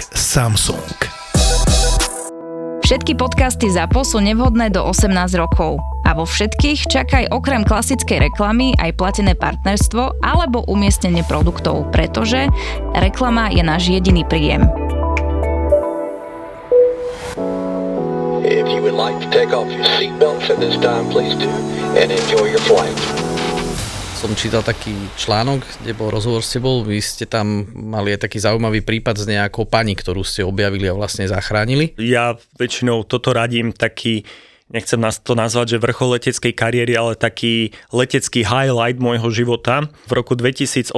Samsung. 0.00 0.86
Všetky 2.88 3.20
podcasty 3.20 3.68
ZAPO 3.68 4.00
sú 4.00 4.18
nevhodné 4.24 4.72
do 4.72 4.80
18 4.80 5.12
rokov. 5.36 5.76
A 6.08 6.16
vo 6.16 6.24
všetkých 6.24 6.88
čakaj 6.88 7.28
okrem 7.28 7.68
klasickej 7.68 8.32
reklamy 8.32 8.72
aj 8.80 8.96
platené 8.96 9.36
partnerstvo 9.36 10.24
alebo 10.24 10.64
umiestnenie 10.64 11.20
produktov, 11.28 11.92
pretože 11.92 12.48
reklama 12.96 13.52
je 13.52 13.60
náš 13.60 13.92
jediný 13.92 14.24
príjem. 14.24 14.64
If 18.48 18.64
you 18.72 18.80
would 18.80 18.96
like 18.96 19.20
to 19.20 19.28
take 19.28 19.52
off 19.52 19.68
your 19.68 19.84
seatbelts 20.00 20.48
at 20.48 20.56
this 20.56 20.80
time, 20.80 21.12
please 21.12 21.36
do, 21.36 21.52
and 21.92 22.08
enjoy 22.08 22.48
your 22.48 22.64
flight. 22.64 23.27
Som 24.18 24.34
čítal 24.34 24.66
taký 24.66 24.90
článok, 25.14 25.62
kde 25.78 25.94
bol 25.94 26.10
rozhovor 26.10 26.42
s 26.42 26.50
tebou, 26.50 26.82
vy 26.82 26.98
ste 26.98 27.22
tam 27.22 27.70
mali 27.70 28.18
aj 28.18 28.26
taký 28.26 28.42
zaujímavý 28.42 28.82
prípad 28.82 29.14
s 29.14 29.30
nejakou 29.30 29.62
pani, 29.62 29.94
ktorú 29.94 30.26
ste 30.26 30.42
objavili 30.42 30.90
a 30.90 30.98
vlastne 30.98 31.30
zachránili. 31.30 31.94
Ja 32.02 32.34
väčšinou 32.58 33.06
toto 33.06 33.30
radím 33.30 33.70
taký 33.70 34.26
nechcem 34.74 34.98
nás 34.98 35.22
to 35.22 35.38
nazvať, 35.38 35.78
že 35.78 35.82
vrchol 35.86 36.18
leteckej 36.18 36.50
kariéry, 36.50 36.98
ale 36.98 37.14
taký 37.14 37.70
letecký 37.94 38.42
highlight 38.42 38.98
môjho 38.98 39.30
života. 39.30 39.86
V 40.10 40.12
roku 40.12 40.34
2018 40.34 40.90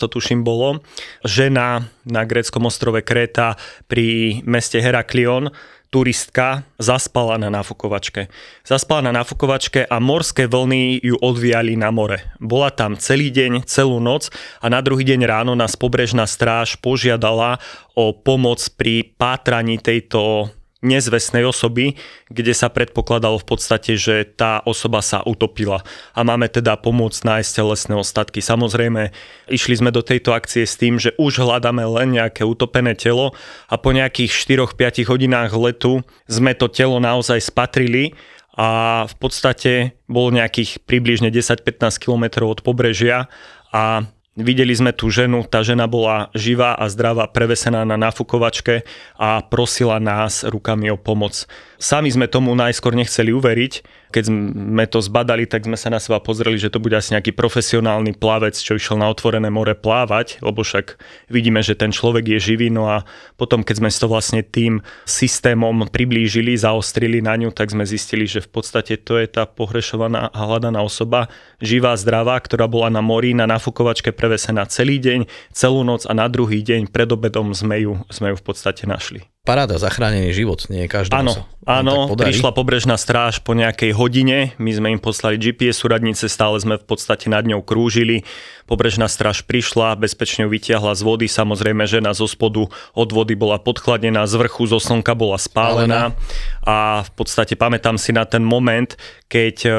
to 0.00 0.08
tuším 0.08 0.40
bolo, 0.40 0.80
žena 1.28 1.92
na 2.08 2.24
gréckom 2.24 2.66
ostrove 2.66 3.04
Kréta 3.04 3.60
pri 3.84 4.40
meste 4.48 4.80
Heraklion 4.80 5.52
turistka 5.92 6.64
zaspala 6.80 7.36
na 7.36 7.52
nafukovačke. 7.52 8.32
Zaspala 8.64 9.04
na 9.04 9.12
nafukovačke 9.20 9.84
a 9.84 10.00
morské 10.00 10.48
vlny 10.48 11.04
ju 11.04 11.20
odviali 11.20 11.76
na 11.76 11.92
more. 11.92 12.32
Bola 12.40 12.72
tam 12.72 12.96
celý 12.96 13.28
deň, 13.28 13.68
celú 13.68 14.00
noc 14.00 14.32
a 14.64 14.72
na 14.72 14.80
druhý 14.80 15.04
deň 15.04 15.20
ráno 15.28 15.52
nás 15.52 15.76
pobrežná 15.76 16.24
stráž 16.24 16.80
požiadala 16.80 17.60
o 17.92 18.16
pomoc 18.16 18.64
pri 18.72 19.04
pátraní 19.20 19.76
tejto 19.76 20.48
nezvestnej 20.82 21.46
osoby, 21.46 21.94
kde 22.26 22.52
sa 22.52 22.66
predpokladalo 22.66 23.38
v 23.38 23.46
podstate, 23.46 23.94
že 23.94 24.26
tá 24.26 24.58
osoba 24.66 24.98
sa 24.98 25.22
utopila 25.22 25.86
a 26.12 26.20
máme 26.26 26.50
teda 26.50 26.74
pomôcť 26.74 27.22
nájsť 27.22 27.50
telesné 27.54 27.94
ostatky. 27.94 28.42
Samozrejme, 28.42 29.14
išli 29.46 29.78
sme 29.78 29.94
do 29.94 30.02
tejto 30.02 30.34
akcie 30.34 30.66
s 30.66 30.74
tým, 30.74 30.98
že 30.98 31.14
už 31.16 31.40
hľadáme 31.40 31.86
len 31.86 32.18
nejaké 32.18 32.42
utopené 32.42 32.98
telo 32.98 33.32
a 33.70 33.78
po 33.78 33.94
nejakých 33.94 34.34
4-5 34.34 35.06
hodinách 35.06 35.54
letu 35.54 36.02
sme 36.26 36.52
to 36.58 36.66
telo 36.66 36.98
naozaj 36.98 37.38
spatrili 37.38 38.18
a 38.52 39.02
v 39.08 39.14
podstate 39.16 39.96
bolo 40.10 40.34
nejakých 40.34 40.84
približne 40.84 41.32
10-15 41.32 41.96
km 41.96 42.44
od 42.44 42.60
pobrežia 42.60 43.32
a 43.72 44.04
Videli 44.32 44.72
sme 44.72 44.96
tú 44.96 45.12
ženu, 45.12 45.44
tá 45.44 45.60
žena 45.60 45.84
bola 45.84 46.32
živá 46.32 46.72
a 46.72 46.88
zdravá, 46.88 47.28
prevesená 47.28 47.84
na 47.84 48.00
nafukovačke 48.00 48.80
a 49.20 49.44
prosila 49.44 50.00
nás 50.00 50.40
rukami 50.48 50.88
o 50.88 50.96
pomoc. 50.96 51.44
Sami 51.82 52.14
sme 52.14 52.30
tomu 52.30 52.54
najskôr 52.54 52.94
nechceli 52.94 53.34
uveriť. 53.34 53.82
Keď 54.14 54.24
sme 54.30 54.86
to 54.86 55.02
zbadali, 55.02 55.50
tak 55.50 55.66
sme 55.66 55.74
sa 55.74 55.90
na 55.90 55.98
seba 55.98 56.22
pozreli, 56.22 56.54
že 56.54 56.70
to 56.70 56.78
bude 56.78 56.94
asi 56.94 57.10
nejaký 57.10 57.34
profesionálny 57.34 58.14
plavec, 58.14 58.54
čo 58.54 58.78
išiel 58.78 59.02
na 59.02 59.10
otvorené 59.10 59.50
more 59.50 59.74
plávať, 59.74 60.38
lebo 60.46 60.62
však 60.62 60.94
vidíme, 61.26 61.58
že 61.58 61.74
ten 61.74 61.90
človek 61.90 62.38
je 62.38 62.54
živý. 62.54 62.70
No 62.70 62.86
a 62.86 63.02
potom, 63.34 63.66
keď 63.66 63.82
sme 63.82 63.90
to 63.90 64.06
vlastne 64.06 64.46
tým 64.46 64.78
systémom 65.10 65.90
priblížili, 65.90 66.54
zaostrili 66.54 67.18
na 67.18 67.34
ňu, 67.34 67.50
tak 67.50 67.74
sme 67.74 67.82
zistili, 67.82 68.30
že 68.30 68.46
v 68.46 68.62
podstate 68.62 68.94
to 69.02 69.18
je 69.18 69.26
tá 69.26 69.42
pohrešovaná 69.42 70.30
a 70.30 70.38
hľadaná 70.38 70.78
osoba, 70.86 71.34
živá, 71.58 71.98
zdravá, 71.98 72.38
ktorá 72.38 72.70
bola 72.70 72.94
na 72.94 73.02
mori, 73.02 73.34
na 73.34 73.50
nafukovačke 73.50 74.14
prevesená 74.14 74.70
celý 74.70 75.02
deň, 75.02 75.26
celú 75.50 75.82
noc 75.82 76.06
a 76.06 76.14
na 76.14 76.30
druhý 76.30 76.62
deň 76.62 76.94
pred 76.94 77.10
obedom 77.10 77.50
sme 77.50 77.82
ju, 77.82 77.98
sme 78.06 78.30
ju 78.30 78.36
v 78.38 78.44
podstate 78.46 78.86
našli 78.86 79.31
paráda, 79.42 79.74
zachránený 79.74 80.30
život, 80.30 80.70
nie 80.70 80.86
každý. 80.86 81.18
Áno, 81.18 81.34
áno, 81.66 82.14
prišla 82.14 82.54
pobrežná 82.54 82.94
stráž 82.94 83.42
po 83.42 83.58
nejakej 83.58 83.90
hodine, 83.90 84.54
my 84.62 84.70
sme 84.70 84.88
im 84.94 85.00
poslali 85.02 85.34
GPS 85.34 85.82
súradnice, 85.82 86.30
stále 86.30 86.62
sme 86.62 86.78
v 86.78 86.86
podstate 86.86 87.26
nad 87.26 87.42
ňou 87.42 87.58
krúžili, 87.58 88.22
pobrežná 88.70 89.10
stráž 89.10 89.42
prišla, 89.42 89.98
bezpečne 89.98 90.46
ju 90.46 90.54
vytiahla 90.54 90.94
z 90.94 91.02
vody, 91.02 91.26
samozrejme 91.26 91.82
žena 91.90 92.14
zo 92.14 92.30
spodu 92.30 92.70
od 92.94 93.08
vody 93.10 93.34
bola 93.34 93.58
podchladená, 93.58 94.30
z 94.30 94.46
vrchu 94.46 94.70
zo 94.70 94.78
slnka 94.78 95.18
bola 95.18 95.42
spálená. 95.42 96.14
A 96.62 97.02
v 97.02 97.10
podstate 97.18 97.58
pamätám 97.58 97.98
si 97.98 98.14
na 98.14 98.22
ten 98.22 98.46
moment, 98.46 98.94
keď 99.26 99.56
e, 99.66 99.70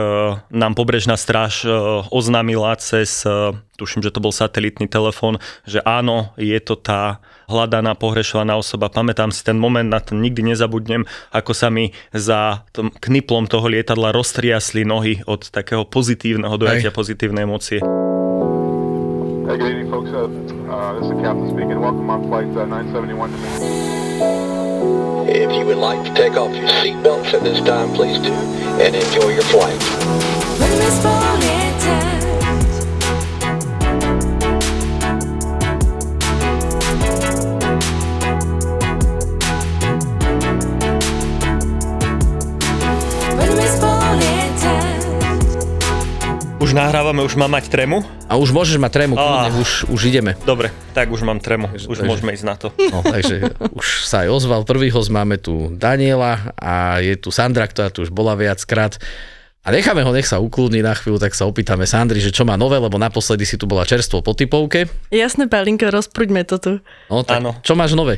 nám 0.51 0.75
pobrežná 0.75 1.15
stráž 1.15 1.63
e, 1.63 1.71
oznámila 2.11 2.75
cez, 2.75 3.23
e, 3.23 3.55
tuším, 3.79 4.03
že 4.03 4.11
to 4.11 4.19
bol 4.19 4.35
satelitný 4.35 4.91
telefón, 4.91 5.39
že 5.63 5.79
áno, 5.87 6.35
je 6.35 6.59
to 6.59 6.75
tá 6.75 7.23
hľadaná, 7.47 7.95
pohrešovaná 7.95 8.55
osoba. 8.55 8.89
Pamätám 8.89 9.31
si 9.31 9.43
ten 9.43 9.57
moment, 9.59 9.87
na 9.89 9.99
ten 9.99 10.19
nikdy 10.19 10.43
nezabudnem, 10.53 11.05
ako 11.31 11.51
sa 11.55 11.69
mi 11.69 11.91
za 12.15 12.63
tom 12.71 12.91
kniplom 13.03 13.47
toho 13.47 13.67
lietadla 13.67 14.11
roztriasli 14.15 14.83
nohy 14.83 15.21
od 15.27 15.49
takého 15.49 15.83
pozitívneho 15.87 16.55
dojatia, 16.57 16.91
Hej. 16.91 16.97
pozitívnej 16.97 17.43
emócie. 17.43 17.79
Hey, 19.43 19.57
good 19.59 19.75
evening, 19.75 19.91
folks. 19.91 20.09
Uh, 20.09 20.31
uh, 20.71 20.93
this 20.95 21.03
is 21.03 21.09
the 21.11 21.19
captain 21.21 21.49
speaking. 21.51 21.79
Welcome 21.79 22.09
on 22.09 22.23
flight 22.31 22.47
uh, 22.55 22.65
971 22.65 23.31
to 23.31 23.37
If 25.27 25.51
you 25.51 25.65
would 25.65 25.77
like 25.77 26.03
to 26.07 26.13
take 26.15 26.33
off 26.37 26.55
your 26.55 26.67
seatbelts 26.67 27.33
at 27.33 27.43
this 27.43 27.59
time, 27.61 27.91
please 27.93 28.19
do, 28.19 28.31
and 28.79 28.95
enjoy 28.95 29.29
your 29.35 29.43
flight. 29.43 29.79
Už 46.73 46.81
nahrávame, 46.81 47.21
už 47.21 47.37
mám 47.37 47.53
mať 47.53 47.69
tremu? 47.69 48.01
A 48.25 48.33
už 48.33 48.49
môžeš 48.49 48.81
mať 48.81 48.97
tremu, 48.97 49.13
kľudne, 49.13 49.61
už, 49.61 49.93
už 49.93 50.09
ideme. 50.09 50.33
Dobre, 50.41 50.73
tak 50.97 51.13
už 51.13 51.21
mám 51.21 51.37
tremu, 51.37 51.69
takže, 51.69 51.85
už 51.85 52.01
takže, 52.01 52.09
môžeme 52.09 52.33
ísť 52.33 52.45
na 52.49 52.55
to. 52.57 52.73
No, 52.89 53.05
takže 53.05 53.53
už 53.77 54.09
sa 54.09 54.25
aj 54.25 54.33
ozval 54.33 54.65
prvý 54.65 54.89
host, 54.89 55.13
máme 55.13 55.37
tu 55.37 55.69
Daniela 55.77 56.49
a 56.57 56.97
je 56.97 57.13
tu 57.13 57.29
Sandra, 57.29 57.69
ktorá 57.69 57.93
tu 57.93 58.01
už 58.01 58.09
bola 58.09 58.33
viackrát. 58.33 58.97
A 59.63 59.69
necháme 59.69 60.01
ho, 60.01 60.09
nech 60.11 60.25
sa 60.25 60.41
ukludní 60.41 60.81
na 60.81 60.97
chvíľu, 60.97 61.21
tak 61.21 61.37
sa 61.37 61.45
opýtame 61.45 61.85
Sandry, 61.85 62.17
že 62.17 62.33
čo 62.33 62.41
má 62.41 62.57
nové, 62.57 62.81
lebo 62.81 62.97
naposledy 62.97 63.45
si 63.45 63.55
tu 63.55 63.69
bola 63.69 63.85
čerstvo 63.85 64.25
po 64.25 64.33
typovke. 64.33 64.89
Jasné, 65.13 65.45
Palinka, 65.45 65.93
rozprúďme 65.93 66.41
to 66.43 66.57
tu. 66.57 66.71
No 67.07 67.21
tak, 67.21 67.39
Áno. 67.39 67.55
čo 67.61 67.77
máš 67.77 67.93
nové? 67.93 68.17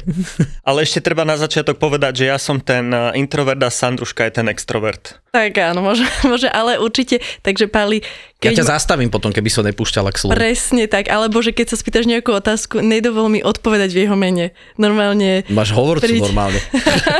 Ale 0.65 0.87
ešte 0.87 1.03
treba 1.03 1.27
na 1.27 1.35
začiatok 1.35 1.75
povedať, 1.75 2.23
že 2.23 2.31
ja 2.31 2.39
som 2.39 2.63
ten 2.63 2.87
eh, 2.87 3.19
introvert 3.19 3.59
a 3.61 3.69
Sandruška 3.69 4.25
je 4.25 4.41
ten 4.41 4.47
extrovert. 4.47 5.21
Tak 5.35 5.51
áno, 5.59 5.83
môže, 5.83 6.07
môže 6.31 6.47
ale 6.47 6.79
určite. 6.79 7.19
Takže 7.43 7.67
Pali, 7.67 7.99
keď... 8.39 8.55
Ja 8.55 8.59
ťa 8.63 8.79
zastavím 8.79 9.11
potom, 9.11 9.35
keby 9.35 9.51
som 9.51 9.67
nepúšťala 9.67 10.15
k 10.15 10.17
slovu. 10.23 10.31
Presne 10.31 10.87
tak, 10.87 11.11
alebo 11.11 11.43
že 11.43 11.51
keď 11.51 11.75
sa 11.75 11.77
spýtaš 11.77 12.07
nejakú 12.07 12.31
otázku, 12.31 12.79
nedovol 12.79 13.27
mi 13.27 13.43
odpovedať 13.43 13.91
v 13.91 14.07
jeho 14.07 14.15
mene. 14.15 14.55
Normálne... 14.79 15.43
Máš 15.51 15.75
hovorcu 15.75 16.07
príď... 16.07 16.31
normálne. 16.31 16.63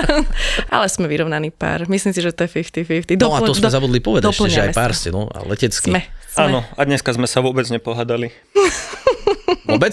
Ale 0.75 0.87
sme 0.87 1.11
vyrovnaný 1.11 1.51
pár. 1.51 1.91
Myslím 1.91 2.15
si, 2.15 2.23
že 2.23 2.31
to 2.31 2.47
je 2.47 2.55
50-50. 2.55 3.19
no 3.19 3.35
a 3.35 3.43
to 3.43 3.51
sme 3.51 3.67
do... 3.67 3.75
zabudli 3.75 3.99
povedať 3.99 4.31
ešte, 4.31 4.47
že 4.47 4.63
aj 4.71 4.71
pár 4.71 4.95
ste, 4.95 5.11
no, 5.11 5.27
a 5.27 5.43
letecký. 5.43 5.91
Sme, 5.91 6.07
sme. 6.31 6.39
Áno, 6.39 6.63
a 6.63 6.81
dneska 6.87 7.11
sme 7.11 7.27
sa 7.27 7.43
vôbec 7.43 7.67
nepohadali. 7.67 8.31
vôbec? 9.67 9.91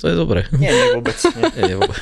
To 0.00 0.04
je 0.08 0.16
dobre. 0.16 0.48
Nie, 0.56 0.72
nie 0.72 0.88
vôbec. 0.96 1.20
Nie, 1.20 1.52
nie, 1.52 1.62
nie 1.68 1.76
vôbec. 1.76 2.00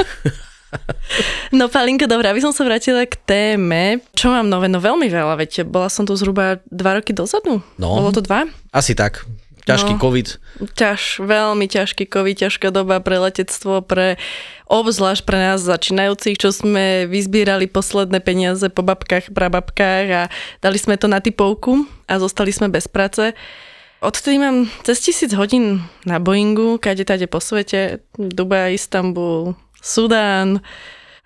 No 1.59 1.67
Palinka, 1.67 2.07
dobré, 2.07 2.31
aby 2.31 2.39
som 2.39 2.55
sa 2.55 2.63
vrátila 2.63 3.03
k 3.03 3.19
téme. 3.27 3.99
Čo 4.15 4.31
mám 4.31 4.47
nové? 4.47 4.71
No 4.71 4.79
veľmi 4.79 5.11
veľa, 5.11 5.35
veď 5.35 5.67
bola 5.67 5.91
som 5.91 6.07
tu 6.07 6.15
zhruba 6.15 6.63
dva 6.71 7.03
roky 7.03 7.11
dozadu. 7.11 7.59
No. 7.75 7.99
Bolo 7.99 8.15
to 8.15 8.23
dva? 8.23 8.47
Asi 8.71 8.95
tak. 8.95 9.27
Ťažký 9.67 9.93
no, 9.97 10.01
COVID. 10.01 10.29
Ťaž, 10.73 11.21
veľmi 11.21 11.67
ťažký 11.69 12.09
COVID, 12.09 12.37
ťažká 12.49 12.73
doba 12.73 12.99
pre 13.05 13.21
letectvo, 13.21 13.85
pre 13.85 14.17
obzvlášť 14.67 15.23
pre 15.27 15.37
nás 15.37 15.61
začínajúcich, 15.61 16.41
čo 16.41 16.51
sme 16.51 17.05
vyzbierali 17.07 17.69
posledné 17.69 18.25
peniaze 18.25 18.65
po 18.73 18.81
babkách, 18.81 19.31
prababkách 19.31 20.07
a 20.11 20.23
dali 20.65 20.79
sme 20.81 20.97
to 20.97 21.07
na 21.11 21.21
typovku 21.21 21.85
a 22.09 22.17
zostali 22.17 22.51
sme 22.51 22.73
bez 22.73 22.89
práce. 22.89 23.37
Odtedy 24.01 24.41
mám 24.41 24.65
cez 24.81 25.05
tisíc 25.05 25.37
hodín 25.37 25.85
na 26.09 26.17
Boeingu, 26.17 26.81
kade 26.81 27.05
tade 27.05 27.29
po 27.29 27.37
svete, 27.37 28.01
Dubaj, 28.17 28.73
Istanbul, 28.73 29.53
Sudán, 29.81 30.61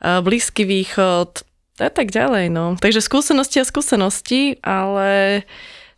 a 0.01 0.21
Blízky 0.23 0.65
východ 0.65 1.43
a 1.81 1.91
tak 1.91 2.15
ďalej. 2.15 2.55
No. 2.55 2.79
Takže 2.79 3.03
skúsenosti 3.03 3.59
a 3.59 3.67
skúsenosti, 3.67 4.63
ale 4.63 5.43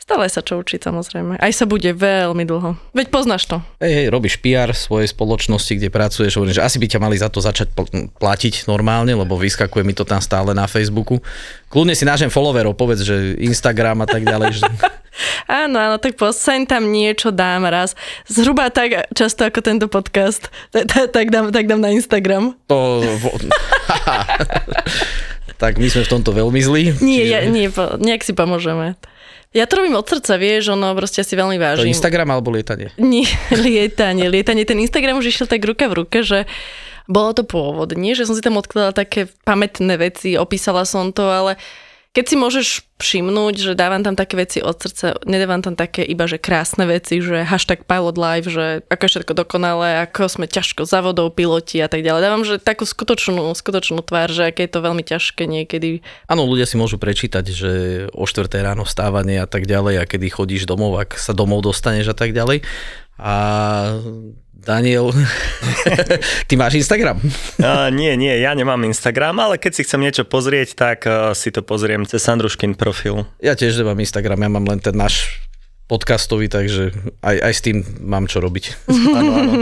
stále 0.07 0.31
sa 0.31 0.39
čo 0.39 0.63
učiť 0.63 0.87
samozrejme. 0.87 1.35
Aj 1.43 1.51
sa 1.51 1.67
bude 1.67 1.91
veľmi 1.91 2.47
dlho. 2.47 2.79
Veď 2.95 3.11
poznáš 3.11 3.51
to. 3.51 3.59
Hej, 3.83 3.91
hej, 3.91 4.07
robíš 4.15 4.39
PR 4.39 4.71
svojej 4.71 5.11
spoločnosti, 5.11 5.75
kde 5.75 5.91
pracuješ, 5.91 6.39
hovorím, 6.39 6.55
že 6.55 6.63
asi 6.63 6.79
by 6.79 6.87
ťa 6.87 7.03
mali 7.03 7.19
za 7.19 7.27
to 7.27 7.43
začať 7.43 7.75
pl- 7.75 8.15
platiť 8.15 8.71
normálne, 8.71 9.19
lebo 9.19 9.35
vyskakuje 9.35 9.83
mi 9.83 9.99
to 9.99 10.07
tam 10.07 10.23
stále 10.23 10.55
na 10.55 10.71
Facebooku. 10.71 11.19
Kľudne 11.67 11.99
si 11.99 12.07
nážem 12.07 12.31
followerov, 12.31 12.79
povedz, 12.79 13.03
že 13.03 13.35
Instagram 13.43 13.99
a 13.99 14.07
tak 14.07 14.23
ďalej. 14.23 14.63
že... 14.63 14.71
Áno, 15.49 15.81
áno, 15.81 15.97
tak 15.97 16.21
posaň 16.21 16.69
tam 16.69 16.93
niečo 16.93 17.33
dám 17.33 17.65
raz. 17.65 17.97
Zhruba 18.29 18.69
tak 18.69 19.09
často 19.17 19.49
ako 19.49 19.65
tento 19.65 19.89
podcast. 19.89 20.53
Tak, 20.77 21.33
dám, 21.33 21.49
tak 21.49 21.65
dám 21.65 21.81
na 21.81 21.89
Instagram. 21.89 22.53
To... 22.69 23.01
tak 25.63 25.81
my 25.81 25.89
sme 25.89 26.05
v 26.05 26.13
tomto 26.13 26.37
veľmi 26.37 26.61
zlí. 26.61 27.01
Nie, 27.01 27.33
ja, 27.33 27.49
nie, 27.49 27.73
nejak 27.97 28.29
si 28.29 28.37
pomôžeme. 28.37 28.93
Ja 29.55 29.65
to 29.65 29.79
robím 29.79 29.95
od 29.97 30.05
srdca, 30.05 30.37
vieš, 30.37 30.75
ono 30.75 30.93
proste 30.93 31.23
si 31.23 31.35
veľmi 31.35 31.57
To 31.57 31.63
vážim. 31.63 31.87
je 31.89 31.95
Instagram 31.95 32.29
alebo 32.31 32.51
lietanie? 32.53 32.91
Nie, 32.99 33.27
lietanie, 33.67 34.27
lietanie. 34.29 34.67
Ten 34.67 34.83
Instagram 34.83 35.17
už 35.19 35.31
išiel 35.31 35.47
tak 35.47 35.63
ruka 35.65 35.87
v 35.87 36.05
ruke, 36.05 36.21
že 36.21 36.45
bolo 37.07 37.31
to 37.33 37.47
pôvodne, 37.47 38.13
že 38.13 38.27
som 38.27 38.35
si 38.35 38.43
tam 38.43 38.59
odkladala 38.59 38.91
také 38.91 39.31
pamätné 39.47 39.95
veci, 39.95 40.35
opísala 40.35 40.83
som 40.83 41.15
to, 41.15 41.23
ale 41.31 41.55
keď 42.17 42.25
si 42.33 42.37
môžeš 42.41 42.69
všimnúť, 42.97 43.61
že 43.61 43.73
dávam 43.77 44.01
tam 44.01 44.17
také 44.17 44.41
veci 44.41 44.65
od 44.65 44.81
srdca, 44.81 45.21
nedávam 45.29 45.61
tam 45.61 45.77
také 45.77 46.01
iba, 46.01 46.25
že 46.25 46.41
krásne 46.41 46.89
veci, 46.89 47.21
že 47.21 47.45
hashtag 47.45 47.85
pilot 47.85 48.17
live, 48.17 48.49
že 48.49 48.81
ako 48.89 49.03
je 49.05 49.13
všetko 49.13 49.33
dokonalé, 49.37 50.01
ako 50.01 50.25
sme 50.25 50.49
ťažko 50.49 50.89
za 50.89 51.05
vodou, 51.05 51.29
piloti 51.29 51.77
a 51.85 51.93
tak 51.93 52.01
ďalej. 52.01 52.25
Dávam, 52.25 52.49
že 52.49 52.57
takú 52.57 52.89
skutočnú, 52.89 53.53
skutočnú 53.53 54.01
tvár, 54.01 54.33
že 54.33 54.49
aké 54.49 54.65
je 54.65 54.73
to 54.73 54.81
veľmi 54.81 55.05
ťažké 55.05 55.45
niekedy. 55.45 56.01
Áno, 56.25 56.49
ľudia 56.49 56.65
si 56.65 56.81
môžu 56.81 56.97
prečítať, 56.97 57.45
že 57.53 57.73
o 58.17 58.25
4 58.25 58.49
ráno 58.65 58.89
vstávanie 58.89 59.37
a 59.37 59.45
tak 59.45 59.69
ďalej 59.69 60.01
a 60.01 60.09
kedy 60.09 60.33
chodíš 60.33 60.65
domov, 60.65 60.97
ak 60.97 61.21
sa 61.21 61.37
domov 61.37 61.69
dostaneš 61.69 62.11
a 62.11 62.17
tak 62.17 62.33
ďalej. 62.33 62.65
A 63.21 63.37
Daniel, 64.67 65.15
ty 66.51 66.59
máš 66.59 66.83
Instagram? 66.83 67.23
Uh, 67.63 67.87
nie, 67.95 68.19
nie, 68.19 68.35
ja 68.43 68.51
nemám 68.51 68.83
Instagram, 68.83 69.39
ale 69.39 69.63
keď 69.63 69.79
si 69.79 69.87
chcem 69.87 70.03
niečo 70.03 70.27
pozrieť, 70.27 70.75
tak 70.75 71.07
uh, 71.07 71.31
si 71.39 71.55
to 71.55 71.63
pozriem 71.63 72.03
cez 72.03 72.27
Sandruškin 72.27 72.75
profil. 72.75 73.31
Ja 73.39 73.55
tiež 73.55 73.79
nemám 73.79 74.03
Instagram, 74.03 74.43
ja 74.43 74.51
mám 74.51 74.67
len 74.67 74.83
ten 74.83 74.99
náš 74.99 75.46
podcastový, 75.87 76.51
takže 76.51 76.91
aj, 77.23 77.37
aj 77.47 77.53
s 77.55 77.61
tým 77.63 77.77
mám 78.03 78.27
čo 78.27 78.43
robiť. 78.43 78.65
Áno, 79.17 79.33
áno. 79.33 79.53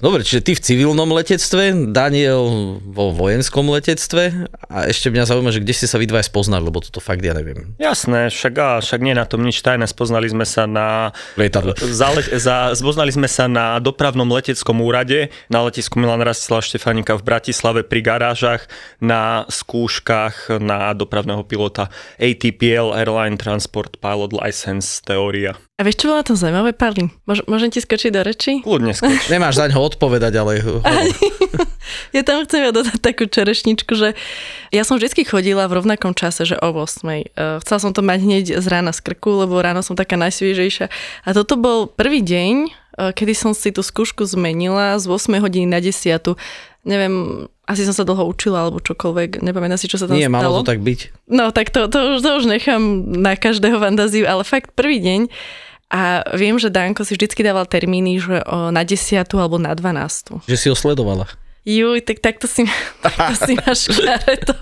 Dobre, 0.00 0.26
čiže 0.26 0.40
ty 0.42 0.52
v 0.56 0.64
civilnom 0.64 1.06
letectve, 1.12 1.92
Daniel 1.92 2.80
vo 2.82 3.12
vojenskom 3.12 3.68
letectve 3.70 4.48
a 4.66 4.88
ešte 4.90 5.12
mňa 5.12 5.28
zaujíma, 5.28 5.54
že 5.54 5.62
kde 5.62 5.74
ste 5.76 5.86
sa 5.86 6.00
vy 6.00 6.08
dvaja 6.08 6.26
spoznali, 6.26 6.66
lebo 6.66 6.82
toto 6.82 6.98
fakt 6.98 7.22
ja 7.22 7.36
neviem. 7.36 7.76
Jasné, 7.78 8.32
však, 8.32 8.54
a, 8.58 8.68
však 8.80 9.00
nie 9.04 9.14
na 9.14 9.28
tom 9.28 9.44
nič 9.44 9.60
tajné. 9.60 9.86
Spoznali 9.86 10.26
sme 10.26 10.48
sa 10.48 10.64
na... 10.66 11.14
Lietadle. 11.38 11.76
Za, 11.78 12.10
za, 12.34 12.56
spoznali 12.74 13.12
sme 13.14 13.28
sa 13.30 13.46
na 13.46 13.78
dopravnom 13.78 14.26
leteckom 14.26 14.82
úrade 14.82 15.30
na 15.52 15.62
letisku 15.62 16.00
Milan 16.00 16.24
Rastislav 16.24 16.64
Štefanika 16.64 17.14
v 17.14 17.22
Bratislave 17.22 17.80
pri 17.86 18.00
garážach 18.02 18.66
na 18.98 19.46
skúškach 19.52 20.58
na 20.58 20.96
dopravného 20.96 21.44
pilota 21.46 21.92
ATPL 22.18 22.96
Airline 22.96 23.38
Transport 23.38 24.00
Pilot 24.00 24.32
License 24.32 24.98
Teória. 25.04 25.54
A 25.74 25.82
vieš, 25.82 26.06
čo 26.06 26.06
bolo 26.06 26.22
na 26.22 26.28
tom 26.30 26.38
zaujímavé, 26.38 26.70
Pali? 26.70 27.10
Môž, 27.26 27.42
môžem 27.50 27.66
ti 27.66 27.82
skočiť 27.82 28.14
do 28.14 28.22
reči? 28.22 28.62
Kľudne 28.62 28.94
skoč. 28.94 29.26
Nemáš 29.34 29.58
za 29.58 29.66
ňo 29.66 29.82
odpovedať, 29.82 30.32
ale... 30.38 30.52
Ja 32.16 32.24
tam 32.24 32.46
chcem 32.46 32.72
dodať 32.72 33.02
takú 33.02 33.28
čerešničku, 33.28 33.92
že 33.92 34.16
ja 34.72 34.82
som 34.86 34.96
vždy 34.96 35.26
chodila 35.26 35.68
v 35.68 35.82
rovnakom 35.82 36.16
čase, 36.16 36.46
že 36.46 36.56
o 36.56 36.72
8. 36.72 37.04
Eh, 37.10 37.58
Chcela 37.60 37.78
som 37.82 37.92
to 37.92 38.00
mať 38.00 38.18
hneď 38.24 38.44
z 38.56 38.66
rána 38.70 38.94
z 38.94 39.02
krku, 39.04 39.44
lebo 39.44 39.58
ráno 39.60 39.84
som 39.84 39.98
taká 39.98 40.16
najsviežejšia. 40.16 40.88
A 41.26 41.28
toto 41.36 41.58
bol 41.60 41.90
prvý 41.90 42.22
deň, 42.24 42.54
eh, 42.64 43.10
kedy 43.12 43.34
som 43.36 43.52
si 43.52 43.74
tú 43.74 43.84
skúšku 43.84 44.24
zmenila 44.24 44.96
z 44.96 45.10
8 45.10 45.42
hodiny 45.42 45.66
na 45.68 45.82
10. 45.82 46.38
Neviem, 46.84 47.48
asi 47.64 47.88
som 47.88 47.96
sa 47.96 48.04
dlho 48.04 48.28
učila 48.28 48.68
alebo 48.68 48.76
čokoľvek, 48.80 49.40
nepamätám 49.40 49.80
si, 49.80 49.88
čo 49.88 49.96
sa 49.96 50.04
tam 50.04 50.20
Nie, 50.20 50.28
stalo. 50.28 50.36
malo 50.36 50.60
to 50.60 50.68
tak 50.68 50.84
byť. 50.84 51.00
No 51.32 51.48
tak 51.48 51.72
to, 51.72 51.88
to, 51.88 52.16
už, 52.16 52.18
to 52.20 52.30
už 52.36 52.44
nechám 52.44 52.80
na 53.24 53.40
každého 53.40 53.80
fantáziu, 53.80 54.28
ale 54.28 54.44
fakt 54.44 54.76
prvý 54.76 55.00
deň 55.00 55.20
a 55.94 56.26
viem, 56.36 56.56
že 56.58 56.72
Danko 56.72 57.06
si 57.06 57.16
vždycky 57.16 57.40
dával 57.46 57.64
termíny, 57.64 58.20
že 58.20 58.42
o, 58.44 58.68
na 58.68 58.82
10 58.84 59.24
alebo 59.36 59.56
na 59.56 59.72
12. 59.72 60.44
Že 60.44 60.56
si 60.56 60.66
ho 60.68 60.76
sledovala. 60.76 61.28
Juj, 61.64 62.04
tak 62.04 62.20
takto 62.20 62.44
si, 62.44 62.68
takto 63.04 63.34
si 63.48 63.56
máš 63.56 63.88
to. 64.48 64.58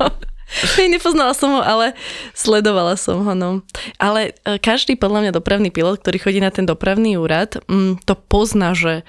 Hej, 0.76 0.92
nepoznala 0.92 1.32
som 1.32 1.56
ho, 1.56 1.64
ale 1.64 1.96
sledovala 2.36 3.00
som 3.00 3.24
ho, 3.24 3.32
no. 3.32 3.64
Ale 3.96 4.36
e, 4.44 4.60
každý 4.60 5.00
podľa 5.00 5.24
mňa 5.24 5.32
dopravný 5.32 5.72
pilot, 5.72 6.04
ktorý 6.04 6.18
chodí 6.20 6.38
na 6.44 6.52
ten 6.52 6.68
dopravný 6.68 7.16
úrad, 7.16 7.56
mm, 7.64 8.04
to 8.04 8.12
pozná, 8.12 8.76
že 8.76 9.00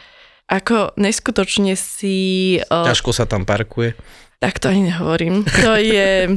ako 0.48 0.94
neskutočne 0.95 1.74
si... 1.75 2.60
Ťažko 2.68 3.12
sa 3.12 3.25
tam 3.25 3.44
parkuje. 3.44 3.95
tak 4.40 4.60
to 4.60 4.69
ani 4.69 4.92
nehovorím. 4.92 5.48
To 5.63 5.75
je... 5.75 6.36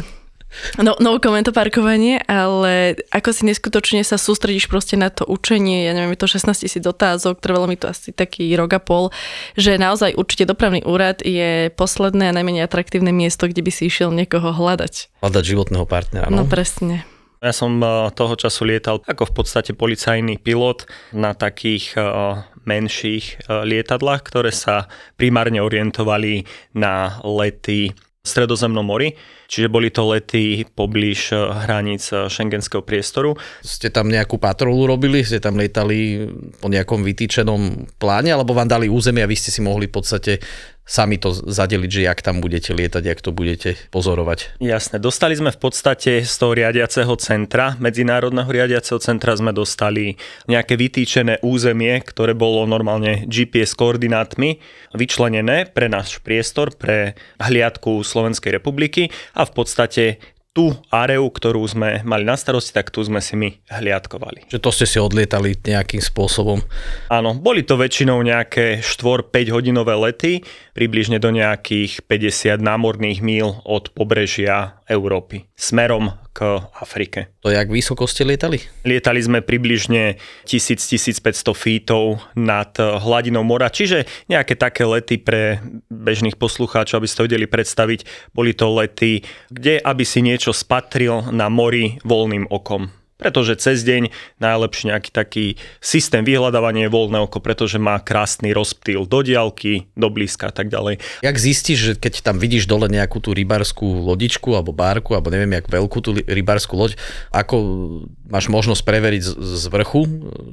No, 0.80 0.96
no 1.02 1.18
comment 1.20 1.44
to 1.44 1.52
parkovanie, 1.52 2.16
ale 2.24 2.96
ako 3.12 3.28
si 3.34 3.44
neskutočne 3.44 4.00
sa 4.06 4.16
sústredíš 4.16 4.70
proste 4.72 4.96
na 4.96 5.12
to 5.12 5.26
učenie, 5.28 5.84
ja 5.84 5.92
neviem, 5.92 6.16
je 6.16 6.22
to 6.22 6.32
16 6.32 6.48
tisíc 6.64 6.80
otázok, 6.80 7.44
trvalo 7.44 7.68
mi 7.68 7.76
to 7.76 7.90
asi 7.92 8.08
taký 8.14 8.48
rok 8.56 8.72
a 8.72 8.80
pol, 8.80 9.12
že 9.58 9.76
naozaj 9.76 10.16
určite 10.16 10.48
dopravný 10.48 10.80
úrad 10.86 11.20
je 11.20 11.68
posledné 11.76 12.32
a 12.32 12.36
najmenej 12.40 12.64
atraktívne 12.64 13.12
miesto, 13.12 13.44
kde 13.50 13.60
by 13.60 13.70
si 13.74 13.90
išiel 13.90 14.14
niekoho 14.16 14.48
hľadať. 14.54 15.20
Hľadať 15.20 15.44
životného 15.44 15.84
partnera, 15.84 16.30
No, 16.32 16.46
no. 16.46 16.48
presne. 16.48 17.04
Ja 17.44 17.52
som 17.52 17.76
eh, 17.84 18.08
toho 18.16 18.32
času 18.32 18.64
lietal 18.64 19.04
ako 19.04 19.28
v 19.28 19.32
podstate 19.36 19.70
policajný 19.76 20.40
pilot 20.40 20.88
na 21.12 21.36
takých 21.36 22.00
eh, 22.00 22.02
menších 22.66 23.24
eh, 23.46 23.64
lietadlách, 23.64 24.26
ktoré 24.26 24.50
sa 24.52 24.90
primárne 25.14 25.62
orientovali 25.62 26.44
na 26.76 27.22
lety 27.22 27.94
v 27.94 28.26
Stredozemnom 28.26 28.82
mori, 28.82 29.14
čiže 29.46 29.72
boli 29.72 29.88
to 29.90 30.06
lety 30.10 30.66
poblíž 30.66 31.32
eh, 31.32 31.38
hraníc 31.66 32.10
eh, 32.12 32.26
šengenského 32.30 32.82
priestoru. 32.82 33.34
Ste 33.62 33.90
tam 33.90 34.10
nejakú 34.10 34.36
patrolu 34.36 34.86
robili? 34.86 35.22
Ste 35.22 35.42
tam 35.42 35.56
lietali 35.56 36.28
po 36.60 36.68
nejakom 36.70 37.02
vytýčenom 37.02 37.94
pláne? 37.96 38.34
Alebo 38.34 38.52
vám 38.52 38.68
dali 38.68 38.90
územie 38.90 39.24
a 39.24 39.30
vy 39.30 39.36
ste 39.38 39.50
si 39.54 39.62
mohli 39.62 39.88
v 39.88 39.94
podstate 39.94 40.32
sami 40.86 41.18
to 41.18 41.34
zadeliť, 41.34 41.90
že 41.90 42.06
jak 42.06 42.22
tam 42.22 42.38
budete 42.38 42.70
lietať, 42.70 43.02
jak 43.02 43.20
to 43.20 43.34
budete 43.34 43.74
pozorovať? 43.90 44.62
Jasné, 44.62 45.02
dostali 45.02 45.34
sme 45.34 45.50
v 45.50 45.58
podstate 45.58 46.22
z 46.22 46.34
toho 46.38 46.54
riadiaceho 46.54 47.10
centra, 47.18 47.74
medzinárodného 47.82 48.46
riadiaceho 48.46 49.02
centra 49.02 49.34
sme 49.34 49.50
dostali 49.50 50.14
nejaké 50.46 50.78
vytýčené 50.78 51.42
územie, 51.42 51.98
ktoré 52.06 52.38
bolo 52.38 52.62
normálne 52.70 53.26
GPS 53.26 53.74
koordinátmi 53.74 54.62
vyčlenené 54.94 55.66
pre 55.74 55.90
náš 55.90 56.22
priestor, 56.22 56.70
pre 56.78 57.18
hliadku 57.42 58.06
Slovenskej 58.06 58.54
republiky 58.54 59.10
a 59.36 59.44
v 59.44 59.52
podstate 59.52 60.04
tú 60.56 60.72
areu, 60.88 61.28
ktorú 61.28 61.60
sme 61.68 62.00
mali 62.00 62.24
na 62.24 62.32
starosti, 62.32 62.72
tak 62.72 62.88
tu 62.88 63.04
sme 63.04 63.20
si 63.20 63.36
my 63.36 63.52
hliadkovali. 63.68 64.48
Že 64.48 64.64
to 64.64 64.70
ste 64.72 64.86
si 64.88 64.96
odlietali 64.96 65.52
nejakým 65.52 66.00
spôsobom. 66.00 66.64
Áno, 67.12 67.36
boli 67.36 67.60
to 67.60 67.76
väčšinou 67.76 68.24
nejaké 68.24 68.80
4-5 68.80 69.52
hodinové 69.52 69.92
lety, 69.92 70.40
približne 70.72 71.20
do 71.20 71.28
nejakých 71.28 72.08
50 72.08 72.56
námorných 72.64 73.20
míl 73.20 73.60
od 73.68 73.92
pobrežia 73.92 74.80
Európy, 74.86 75.50
smerom 75.58 76.14
k 76.30 76.62
Afrike. 76.78 77.34
To 77.42 77.50
jak 77.50 77.66
vysoko 77.66 78.06
ste 78.06 78.22
lietali? 78.22 78.62
Lietali 78.86 79.18
sme 79.18 79.42
približne 79.42 80.20
1000-1500 80.46 81.56
feetov 81.56 82.22
nad 82.38 82.70
hladinou 82.78 83.42
mora, 83.42 83.72
čiže 83.72 84.06
nejaké 84.30 84.54
také 84.54 84.86
lety 84.86 85.18
pre 85.18 85.58
bežných 85.90 86.38
poslucháčov, 86.38 87.02
aby 87.02 87.08
ste 87.10 87.24
vedeli 87.26 87.46
predstaviť. 87.50 88.30
Boli 88.30 88.54
to 88.54 88.70
lety, 88.70 89.26
kde 89.50 89.82
aby 89.82 90.04
si 90.06 90.22
niečo 90.22 90.54
spatril 90.54 91.34
na 91.34 91.50
mori 91.50 91.98
voľným 92.06 92.46
okom. 92.52 92.92
Pretože 93.16 93.56
cez 93.56 93.80
deň 93.80 94.12
najlepší 94.38 94.92
nejaký 94.92 95.10
taký 95.10 95.46
systém 95.80 96.20
vyhľadávania 96.20 96.86
je 96.88 96.94
voľné 96.94 97.18
oko, 97.24 97.40
pretože 97.40 97.80
má 97.80 97.96
krásny 97.96 98.52
rozptýl 98.52 99.08
do 99.08 99.24
diaľky, 99.24 99.88
do 99.96 100.12
blízka 100.12 100.48
a 100.48 100.54
tak 100.54 100.68
ďalej. 100.68 101.00
Jak 101.24 101.36
zistíš, 101.40 101.78
že 101.80 101.92
keď 101.96 102.20
tam 102.20 102.36
vidíš 102.36 102.68
dole 102.68 102.92
nejakú 102.92 103.18
tú 103.24 103.32
rybarskú 103.32 104.04
lodičku 104.04 104.52
alebo 104.52 104.76
bárku, 104.76 105.16
alebo 105.16 105.32
neviem, 105.32 105.56
jak 105.56 105.66
veľkú 105.72 105.98
tú 106.04 106.12
rybarskú 106.12 106.76
loď, 106.76 107.00
ako 107.32 107.56
máš 108.28 108.50
možnosť 108.50 108.82
preveriť 108.82 109.22
z, 109.22 109.64
vrchu, 109.70 110.02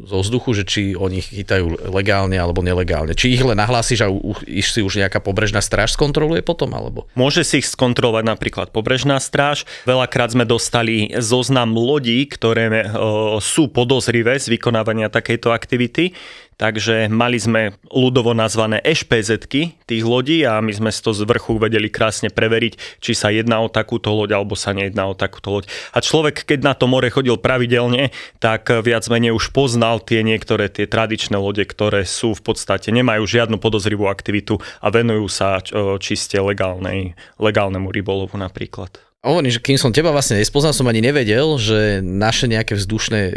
zo 0.08 0.18
vzduchu, 0.22 0.50
že 0.56 0.64
či 0.64 0.82
oni 0.94 1.20
chytajú 1.20 1.90
legálne 1.90 2.38
alebo 2.38 2.64
nelegálne. 2.64 3.18
Či 3.18 3.36
ich 3.36 3.44
len 3.44 3.58
nahlásiš 3.58 4.06
a 4.06 4.08
u, 4.08 4.38
si 4.46 4.82
už 4.82 5.04
nejaká 5.04 5.20
pobrežná 5.20 5.60
stráž 5.60 5.98
skontroluje 5.98 6.46
potom, 6.46 6.72
alebo? 6.72 7.10
Môže 7.14 7.44
si 7.44 7.60
ich 7.60 7.68
skontrolovať 7.68 8.24
napríklad 8.26 8.68
pobrežná 8.72 9.20
stráž. 9.20 9.66
Veľakrát 9.84 10.32
sme 10.32 10.46
dostali 10.48 11.12
zoznam 11.18 11.76
lodí, 11.76 12.26
ktoré 12.30 12.53
ktoré 12.54 12.94
o, 12.94 13.42
sú 13.42 13.74
podozrivé 13.74 14.38
z 14.38 14.54
vykonávania 14.54 15.10
takejto 15.10 15.50
aktivity. 15.50 16.14
Takže 16.54 17.10
mali 17.10 17.42
sme 17.42 17.74
ľudovo 17.90 18.38
nazvané 18.38 18.78
ešpz 18.86 19.50
tých 19.90 20.04
lodí 20.06 20.46
a 20.46 20.62
my 20.62 20.70
sme 20.70 20.94
to 20.94 21.10
z 21.10 21.26
vrchu 21.26 21.58
vedeli 21.58 21.90
krásne 21.90 22.30
preveriť, 22.30 23.02
či 23.02 23.18
sa 23.18 23.34
jedná 23.34 23.58
o 23.58 23.74
takúto 23.74 24.14
loď 24.14 24.38
alebo 24.38 24.54
sa 24.54 24.70
nejedná 24.70 25.10
o 25.10 25.18
takúto 25.18 25.50
loď. 25.50 25.66
A 25.98 26.06
človek, 26.06 26.46
keď 26.46 26.62
na 26.62 26.74
to 26.78 26.86
more 26.86 27.10
chodil 27.10 27.42
pravidelne, 27.42 28.14
tak 28.38 28.70
viac 28.70 29.02
menej 29.10 29.34
už 29.34 29.50
poznal 29.50 29.98
tie 29.98 30.22
niektoré 30.22 30.70
tie 30.70 30.86
tradičné 30.86 31.42
lode, 31.42 31.66
ktoré 31.66 32.06
sú 32.06 32.38
v 32.38 32.46
podstate, 32.46 32.94
nemajú 32.94 33.26
žiadnu 33.26 33.58
podozrivú 33.58 34.06
aktivitu 34.06 34.62
a 34.78 34.94
venujú 34.94 35.26
sa 35.34 35.58
čiste 35.98 36.38
legálnej, 36.38 37.18
legálnemu 37.42 37.90
rybolovu 37.90 38.38
napríklad. 38.38 39.13
Hovorím, 39.24 39.56
že 39.56 39.64
kým 39.64 39.80
som 39.80 39.96
teba 39.96 40.12
vlastne 40.12 40.36
nespoznal, 40.36 40.76
som 40.76 40.84
ani 40.92 41.00
nevedel, 41.00 41.56
že 41.56 42.04
naše 42.04 42.52
nejaké 42.52 42.76
vzdušné 42.76 43.22
e, 43.32 43.36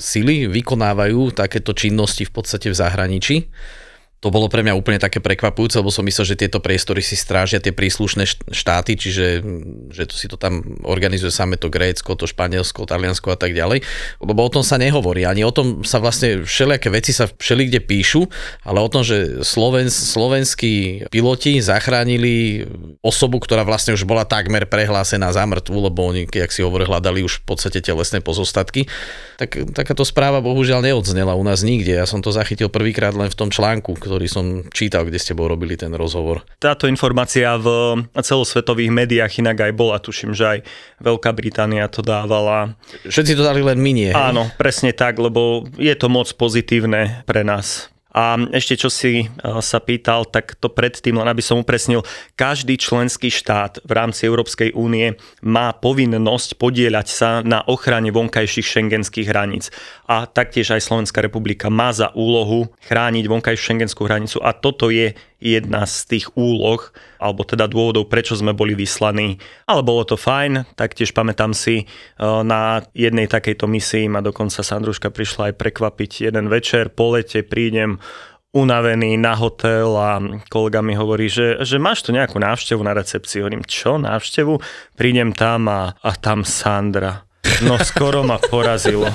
sily 0.00 0.48
vykonávajú 0.48 1.36
takéto 1.36 1.76
činnosti 1.76 2.24
v 2.24 2.32
podstate 2.32 2.72
v 2.72 2.78
zahraničí 2.80 3.36
to 4.26 4.34
bolo 4.34 4.50
pre 4.50 4.66
mňa 4.66 4.74
úplne 4.74 4.98
také 4.98 5.22
prekvapujúce, 5.22 5.78
lebo 5.78 5.94
som 5.94 6.02
myslel, 6.02 6.34
že 6.34 6.40
tieto 6.42 6.58
priestory 6.58 6.98
si 6.98 7.14
strážia 7.14 7.62
tie 7.62 7.70
príslušné 7.70 8.26
štáty, 8.50 8.98
čiže 8.98 9.38
že 9.94 10.02
to 10.02 10.18
si 10.18 10.26
to 10.26 10.34
tam 10.34 10.82
organizuje 10.82 11.30
samé 11.30 11.54
to 11.54 11.70
Grécko, 11.70 12.18
to 12.18 12.26
Španielsko, 12.26 12.90
Taliansko 12.90 13.30
a 13.30 13.38
tak 13.38 13.54
ďalej. 13.54 13.86
Lebo 14.18 14.40
o 14.42 14.50
tom 14.50 14.66
sa 14.66 14.82
nehovorí. 14.82 15.22
Ani 15.22 15.46
o 15.46 15.54
tom 15.54 15.86
sa 15.86 16.02
vlastne 16.02 16.42
všelijaké 16.42 16.90
veci 16.90 17.14
sa 17.14 17.30
všelikde 17.30 17.86
píšu, 17.86 18.26
ale 18.66 18.82
o 18.82 18.88
tom, 18.88 19.06
že 19.06 19.46
Sloven, 19.46 19.92
slovenskí 19.92 21.06
piloti 21.12 21.62
zachránili 21.62 22.66
osobu, 23.04 23.38
ktorá 23.38 23.62
vlastne 23.62 23.92
už 23.92 24.08
bola 24.08 24.26
takmer 24.26 24.66
prehlásená 24.66 25.30
za 25.30 25.46
mŕtvu, 25.46 25.86
lebo 25.86 26.02
oni, 26.08 26.26
jak 26.26 26.50
si 26.50 26.66
hovorili, 26.66 26.88
hľadali 26.88 27.20
už 27.22 27.44
v 27.44 27.54
podstate 27.54 27.78
telesné 27.78 28.18
pozostatky. 28.24 28.88
Tak, 29.36 29.76
takáto 29.76 30.00
správa 30.08 30.40
bohužiaľ 30.40 30.80
neodznela 30.80 31.36
u 31.36 31.44
nás 31.44 31.60
nikde. 31.60 31.92
Ja 31.92 32.08
som 32.08 32.24
to 32.24 32.32
zachytil 32.32 32.72
prvýkrát 32.72 33.12
len 33.12 33.28
v 33.28 33.36
tom 33.36 33.52
článku, 33.52 33.92
ktorý 34.00 34.15
som 34.24 34.64
čítal, 34.72 35.04
kde 35.04 35.20
ste 35.20 35.36
bol 35.36 35.52
robili 35.52 35.76
ten 35.76 35.92
rozhovor. 35.92 36.48
Táto 36.56 36.88
informácia 36.88 37.52
v 37.60 38.00
celosvetových 38.16 38.88
médiách 38.88 39.44
inak 39.44 39.68
aj 39.68 39.72
bola, 39.76 40.00
tuším, 40.00 40.32
že 40.32 40.44
aj 40.48 40.58
Veľká 41.04 41.36
Británia 41.36 41.84
to 41.92 42.00
dávala. 42.00 42.72
Všetci 43.04 43.36
to 43.36 43.44
dali 43.44 43.60
len 43.60 43.76
minie. 43.76 44.16
Áno, 44.16 44.48
presne 44.56 44.96
tak, 44.96 45.20
lebo 45.20 45.68
je 45.76 45.92
to 45.92 46.08
moc 46.08 46.32
pozitívne 46.32 47.20
pre 47.28 47.44
nás. 47.44 47.92
A 48.16 48.40
ešte 48.56 48.80
čo 48.80 48.88
si 48.88 49.12
e, 49.20 49.26
sa 49.60 49.76
pýtal, 49.76 50.24
tak 50.24 50.56
to 50.56 50.72
predtým, 50.72 51.20
len 51.20 51.28
aby 51.28 51.44
som 51.44 51.60
upresnil, 51.60 52.00
každý 52.32 52.80
členský 52.80 53.28
štát 53.28 53.84
v 53.84 53.92
rámci 53.92 54.24
Európskej 54.24 54.72
únie 54.72 55.20
má 55.44 55.76
povinnosť 55.76 56.56
podieľať 56.56 57.06
sa 57.12 57.30
na 57.44 57.60
ochrane 57.68 58.08
vonkajších 58.08 58.64
šengenských 58.64 59.28
hraníc. 59.28 59.68
A 60.08 60.24
taktiež 60.24 60.72
aj 60.72 60.88
Slovenská 60.88 61.20
republika 61.20 61.68
má 61.68 61.92
za 61.92 62.08
úlohu 62.16 62.72
chrániť 62.88 63.28
vonkajšiu 63.28 63.64
šengenskú 63.76 64.08
hranicu 64.08 64.40
a 64.40 64.56
toto 64.56 64.88
je 64.88 65.12
jedna 65.40 65.84
z 65.84 66.16
tých 66.16 66.26
úloh, 66.34 66.80
alebo 67.20 67.44
teda 67.44 67.68
dôvodov, 67.68 68.08
prečo 68.08 68.36
sme 68.36 68.56
boli 68.56 68.72
vyslaní. 68.72 69.36
Ale 69.68 69.84
bolo 69.84 70.04
to 70.08 70.16
fajn, 70.16 70.64
taktiež 70.76 71.12
pamätám 71.12 71.52
si, 71.52 71.84
e, 71.84 71.84
na 72.24 72.80
jednej 72.96 73.28
takejto 73.28 73.68
misii 73.68 74.08
ma 74.08 74.24
dokonca 74.24 74.64
Sandruška 74.64 75.12
prišla 75.12 75.52
aj 75.52 75.54
prekvapiť 75.60 76.32
jeden 76.32 76.48
večer, 76.48 76.88
po 76.88 77.12
lete 77.12 77.44
prídem 77.44 78.00
unavený 78.56 79.20
na 79.20 79.36
hotel 79.36 79.92
a 79.92 80.16
kolega 80.48 80.80
mi 80.80 80.96
hovorí, 80.96 81.28
že, 81.28 81.60
že 81.60 81.76
máš 81.76 82.00
tu 82.00 82.16
nejakú 82.16 82.40
návštevu 82.40 82.80
na 82.80 82.96
recepcii. 82.96 83.44
Hovorím, 83.44 83.68
čo 83.68 84.00
návštevu? 84.00 84.56
Prídem 84.96 85.36
tam 85.36 85.68
a, 85.68 85.92
a 86.00 86.10
tam 86.16 86.40
Sandra. 86.40 87.28
No 87.60 87.76
skoro 87.84 88.24
ma 88.24 88.40
porazilo. 88.40 89.12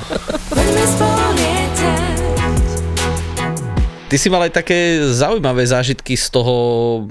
Ty 4.12 4.20
si 4.20 4.28
mal 4.28 4.44
aj 4.44 4.60
také 4.60 5.08
zaujímavé 5.08 5.64
zážitky 5.64 6.20
z 6.20 6.36
toho, 6.36 6.56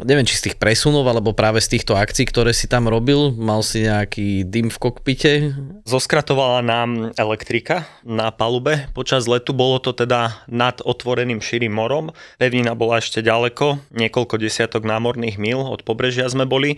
neviem, 0.04 0.28
či 0.28 0.36
z 0.36 0.44
tých 0.52 0.60
presunov, 0.60 1.08
alebo 1.08 1.32
práve 1.32 1.56
z 1.64 1.72
týchto 1.72 1.96
akcií, 1.96 2.28
ktoré 2.28 2.52
si 2.52 2.68
tam 2.68 2.92
robil. 2.92 3.32
Mal 3.40 3.64
si 3.64 3.88
nejaký 3.88 4.44
dym 4.44 4.68
v 4.68 4.76
kokpite? 4.76 5.32
Zoskratovala 5.88 6.60
nám 6.60 7.16
elektrika 7.16 7.88
na 8.04 8.28
palube. 8.28 8.84
Počas 8.92 9.24
letu 9.24 9.56
bolo 9.56 9.80
to 9.80 9.96
teda 9.96 10.44
nad 10.44 10.84
otvoreným 10.84 11.40
širým 11.40 11.72
morom. 11.72 12.12
Pevnina 12.36 12.76
bola 12.76 13.00
ešte 13.00 13.24
ďaleko, 13.24 13.80
niekoľko 13.96 14.36
desiatok 14.36 14.84
námorných 14.84 15.40
mil 15.40 15.64
od 15.64 15.80
pobrežia 15.80 16.28
sme 16.28 16.44
boli 16.44 16.76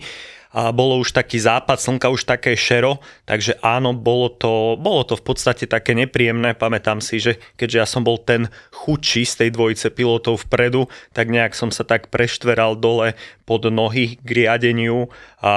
a 0.53 0.69
bolo 0.69 1.01
už 1.01 1.17
taký 1.17 1.41
západ 1.41 1.81
slnka, 1.81 2.13
už 2.13 2.29
také 2.29 2.53
šero, 2.53 3.01
takže 3.25 3.57
áno, 3.65 3.97
bolo 3.97 4.29
to, 4.29 4.77
bolo 4.77 5.01
to 5.01 5.17
v 5.17 5.25
podstate 5.25 5.65
také 5.65 5.97
nepríjemné. 5.97 6.53
Pamätám 6.53 7.01
si, 7.01 7.17
že 7.17 7.41
keďže 7.57 7.77
ja 7.81 7.87
som 7.89 8.05
bol 8.05 8.21
ten 8.21 8.53
chudší 8.69 9.25
z 9.25 9.33
tej 9.43 9.49
dvojice 9.57 9.89
pilotov 9.89 10.45
vpredu, 10.45 10.85
tak 11.09 11.33
nejak 11.33 11.57
som 11.57 11.73
sa 11.73 11.81
tak 11.81 12.13
preštveral 12.13 12.77
dole 12.77 13.17
pod 13.43 13.67
nohy 13.67 14.15
k 14.23 14.29
riadeniu 14.43 15.11
a 15.43 15.53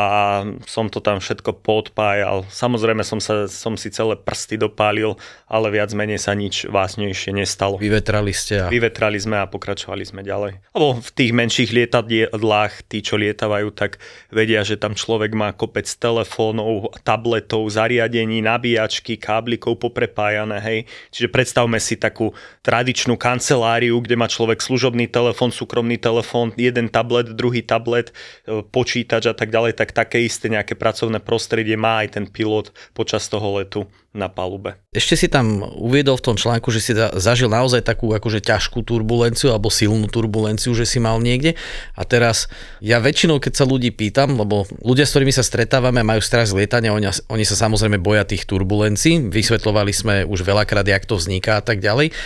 som 0.67 0.91
to 0.91 0.99
tam 0.99 1.23
všetko 1.23 1.63
podpájal. 1.63 2.43
Samozrejme 2.51 3.07
som, 3.07 3.23
sa, 3.23 3.47
som 3.47 3.79
si 3.79 3.95
celé 3.95 4.19
prsty 4.19 4.59
dopálil, 4.59 5.15
ale 5.47 5.71
viac 5.71 5.95
menej 5.95 6.19
sa 6.19 6.35
nič 6.35 6.67
vásnejšie 6.67 7.31
nestalo. 7.31 7.79
Vyvetrali 7.79 8.35
ste 8.35 8.67
a... 8.67 8.67
Vyvetrali 8.67 9.15
sme 9.23 9.39
a 9.39 9.47
pokračovali 9.47 10.03
sme 10.03 10.27
ďalej. 10.27 10.59
Lebo 10.75 10.99
v 10.99 11.11
tých 11.15 11.31
menších 11.31 11.71
lietadlách, 11.71 12.91
tí, 12.91 13.07
čo 13.07 13.15
lietávajú, 13.15 13.71
tak 13.71 14.03
vedia, 14.35 14.67
že 14.67 14.75
tam 14.75 14.99
človek 14.99 15.31
má 15.39 15.55
kopec 15.55 15.87
telefónov, 15.87 16.91
tabletov, 17.07 17.71
zariadení, 17.71 18.43
nabíjačky, 18.43 19.15
káblikov 19.23 19.79
poprepájané, 19.79 20.59
hej. 20.59 20.79
Čiže 21.15 21.31
predstavme 21.31 21.79
si 21.79 21.95
takú 21.95 22.35
tradičnú 22.67 23.15
kanceláriu, 23.15 24.03
kde 24.03 24.19
má 24.19 24.27
človek 24.27 24.59
služobný 24.59 25.07
telefón, 25.07 25.55
súkromný 25.55 25.95
telefón, 26.03 26.51
jeden 26.59 26.91
tablet, 26.91 27.31
druhý 27.31 27.63
tablet, 27.63 27.76
e, 27.79 28.63
počítač 28.65 29.29
a 29.31 29.35
tak 29.37 29.53
ďalej, 29.53 29.77
tak 29.77 29.93
také 29.93 30.25
isté 30.25 30.49
nejaké 30.49 30.79
pracovné 30.79 31.21
prostredie 31.21 31.77
má 31.77 32.05
aj 32.05 32.21
ten 32.21 32.25
pilot 32.29 32.73
počas 32.93 33.29
toho 33.29 33.61
letu 33.61 33.85
na 34.17 34.33
palube. 34.33 34.81
Ešte 34.97 35.15
si 35.15 35.29
tam 35.29 35.61
uviedol 35.77 36.17
v 36.17 36.33
tom 36.33 36.37
článku, 36.41 36.73
že 36.73 36.81
si 36.81 36.93
zažil 36.97 37.53
naozaj 37.53 37.85
takú 37.85 38.17
akože 38.17 38.41
ťažkú 38.41 38.81
turbulenciu 38.81 39.53
alebo 39.53 39.69
silnú 39.69 40.09
turbulenciu, 40.09 40.73
že 40.73 40.89
si 40.89 40.97
mal 40.97 41.21
niekde. 41.21 41.53
A 41.93 42.03
teraz 42.09 42.49
ja 42.81 42.97
väčšinou, 42.97 43.37
keď 43.37 43.53
sa 43.53 43.69
ľudí 43.69 43.93
pýtam, 43.93 44.41
lebo 44.41 44.65
ľudia, 44.81 45.05
s 45.05 45.13
ktorými 45.13 45.37
sa 45.37 45.45
stretávame, 45.45 46.01
majú 46.01 46.25
strach 46.25 46.49
z 46.49 46.57
lietania, 46.57 46.97
oni, 46.97 47.13
oni 47.29 47.45
sa 47.45 47.55
samozrejme 47.69 48.01
boja 48.01 48.25
tých 48.25 48.49
turbulencií. 48.49 49.29
Vysvetlovali 49.29 49.93
sme 49.93 50.25
už 50.25 50.41
veľakrát, 50.43 50.89
jak 50.89 51.05
to 51.05 51.21
vzniká 51.21 51.61
a 51.61 51.63
tak 51.63 51.85
ďalej 51.85 52.17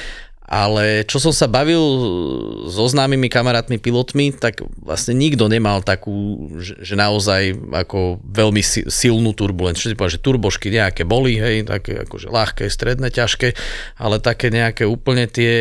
ale 0.51 1.07
čo 1.07 1.23
som 1.23 1.31
sa 1.31 1.47
bavil 1.47 1.79
so 2.67 2.83
známymi 2.91 3.31
kamarátmi 3.31 3.79
pilotmi, 3.79 4.35
tak 4.35 4.67
vlastne 4.83 5.15
nikto 5.15 5.47
nemal 5.47 5.79
takú, 5.79 6.51
že, 6.59 6.99
naozaj 6.99 7.55
ako 7.71 8.19
veľmi 8.19 8.59
silnú 8.91 9.31
turbulenciu. 9.31 9.87
Čo 9.87 9.91
si 9.95 9.97
povedal, 9.97 10.19
že 10.19 10.27
turbošky 10.27 10.75
nejaké 10.75 11.07
boli, 11.07 11.39
hej, 11.39 11.71
také 11.71 12.03
akože 12.03 12.35
ľahké, 12.35 12.67
stredné, 12.67 13.15
ťažké, 13.15 13.55
ale 14.03 14.19
také 14.19 14.51
nejaké 14.51 14.91
úplne 14.91 15.31
tie, 15.31 15.55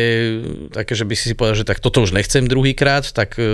také, 0.74 0.98
že 0.98 1.06
by 1.06 1.14
si 1.14 1.30
si 1.30 1.38
povedal, 1.38 1.62
že 1.62 1.70
tak 1.70 1.78
toto 1.78 2.02
už 2.02 2.10
nechcem 2.10 2.50
druhýkrát, 2.50 3.14
tak 3.14 3.38
e, 3.38 3.46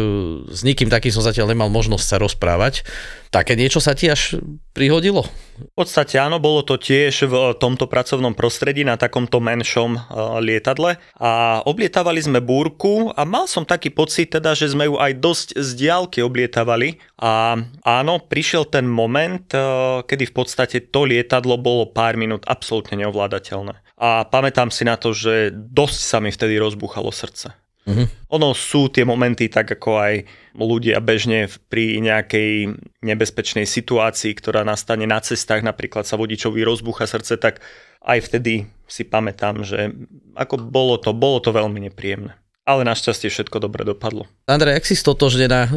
s 0.49 0.65
nikým 0.65 0.89
takým 0.89 1.13
som 1.13 1.21
zatiaľ 1.21 1.53
nemal 1.53 1.69
možnosť 1.69 2.07
sa 2.09 2.17
rozprávať. 2.17 2.81
Také 3.29 3.61
niečo 3.61 3.85
sa 3.85 3.93
ti 3.93 4.09
až 4.09 4.41
prihodilo? 4.73 5.29
V 5.57 5.73
podstate 5.73 6.21
áno, 6.21 6.37
bolo 6.37 6.61
to 6.61 6.77
tiež 6.77 7.33
v 7.33 7.35
tomto 7.57 7.89
pracovnom 7.89 8.37
prostredí 8.37 8.85
na 8.85 9.01
takomto 9.01 9.41
menšom 9.41 9.97
e, 9.97 10.01
lietadle 10.45 11.01
a 11.17 11.65
oblietávali 11.65 12.21
sme 12.21 12.45
búrku 12.45 13.09
a 13.17 13.25
mal 13.25 13.49
som 13.49 13.65
taký 13.65 13.89
pocit 13.89 14.37
teda, 14.37 14.53
že 14.53 14.77
sme 14.77 14.85
ju 14.85 15.01
aj 15.01 15.13
dosť 15.17 15.49
z 15.57 15.69
diálky 15.81 16.21
oblietávali 16.21 17.01
a 17.17 17.57
áno, 17.89 18.21
prišiel 18.21 18.69
ten 18.69 18.85
moment, 18.85 19.49
e, 19.57 19.61
kedy 20.05 20.29
v 20.29 20.35
podstate 20.37 20.93
to 20.93 21.09
lietadlo 21.09 21.57
bolo 21.57 21.89
pár 21.89 22.21
minút 22.21 22.45
absolútne 22.45 23.01
neovládateľné. 23.01 23.81
A 23.97 24.29
pamätám 24.29 24.69
si 24.69 24.85
na 24.85 25.01
to, 25.01 25.17
že 25.17 25.57
dosť 25.57 26.01
sa 26.05 26.21
mi 26.21 26.29
vtedy 26.29 26.61
rozbúchalo 26.61 27.09
srdce. 27.09 27.66
Uh-huh. 27.87 28.11
Ono 28.35 28.51
sú 28.51 28.91
tie 28.91 29.07
momenty, 29.07 29.47
tak 29.47 29.79
ako 29.79 29.91
aj 30.03 30.15
ľudia 30.59 30.99
bežne 30.99 31.47
pri 31.71 32.03
nejakej 32.03 32.75
nebezpečnej 32.99 33.63
situácii, 33.63 34.35
ktorá 34.35 34.67
nastane 34.67 35.07
na 35.07 35.23
cestách, 35.23 35.63
napríklad 35.63 36.03
sa 36.03 36.19
vodičovi 36.19 36.67
rozbucha 36.67 37.07
srdce, 37.07 37.39
tak 37.39 37.63
aj 38.03 38.19
vtedy 38.27 38.67
si 38.91 39.07
pamätám, 39.07 39.63
že 39.63 39.95
ako 40.35 40.67
bolo 40.67 40.99
to, 40.99 41.15
bolo 41.15 41.39
to 41.39 41.55
veľmi 41.55 41.87
nepríjemné. 41.87 42.35
Ale 42.67 42.83
našťastie 42.83 43.31
všetko 43.31 43.63
dobre 43.63 43.87
dopadlo. 43.87 44.27
Andrej, 44.51 44.83
ak 44.83 44.85
si 44.91 44.99
stotožnená 44.99 45.71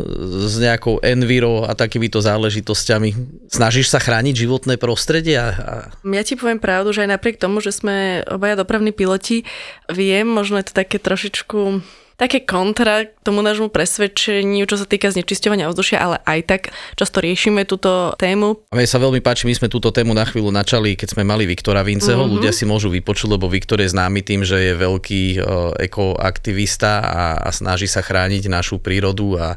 s 0.50 0.58
nejakou 0.58 0.98
Enviro 1.06 1.62
a 1.62 1.78
takýmito 1.78 2.18
záležitosťami? 2.18 3.10
Snažíš 3.46 3.94
sa 3.94 4.02
chrániť 4.02 4.34
životné 4.34 4.82
prostredie? 4.82 5.38
A... 5.38 5.94
Ja 6.02 6.24
ti 6.26 6.34
poviem 6.34 6.58
pravdu, 6.58 6.90
že 6.90 7.06
aj 7.06 7.14
napriek 7.14 7.38
tomu, 7.38 7.62
že 7.62 7.70
sme 7.70 8.26
obaja 8.26 8.58
dopravní 8.58 8.90
piloti, 8.90 9.46
viem, 9.86 10.26
možno 10.26 10.58
je 10.58 10.66
to 10.66 10.74
také 10.74 10.98
trošičku 10.98 11.86
také 12.20 12.44
kontra 12.44 13.08
k 13.08 13.16
tomu 13.24 13.40
nášmu 13.40 13.72
presvedčeniu, 13.72 14.68
čo 14.68 14.76
sa 14.76 14.84
týka 14.84 15.08
znečisťovania 15.08 15.72
ovzdušia, 15.72 15.98
ale 16.04 16.18
aj 16.28 16.40
tak 16.44 16.62
často 17.00 17.24
riešime 17.24 17.64
túto 17.64 18.12
tému. 18.20 18.60
A 18.70 18.76
mne 18.76 18.90
sa 18.92 19.00
veľmi 19.00 19.24
páči, 19.24 19.48
my 19.48 19.56
sme 19.56 19.72
túto 19.72 19.96
tému 19.96 20.12
na 20.12 20.28
chvíľu 20.28 20.52
načali, 20.52 21.00
keď 21.00 21.16
sme 21.16 21.24
mali 21.24 21.48
Viktora 21.48 21.80
Vinceho. 21.80 22.20
Mm-hmm. 22.20 22.36
Ľudia 22.36 22.52
si 22.52 22.68
môžu 22.68 22.92
vypočuť, 22.92 23.40
lebo 23.40 23.48
Viktor 23.48 23.80
je 23.80 23.88
známy 23.88 24.20
tým, 24.20 24.44
že 24.44 24.60
je 24.60 24.74
veľký 24.76 25.24
uh, 25.40 25.80
ekoaktivista 25.80 27.00
a, 27.00 27.24
a 27.40 27.50
snaží 27.56 27.88
sa 27.88 28.04
chrániť 28.04 28.52
našu 28.52 28.84
prírodu 28.84 29.40
a 29.40 29.48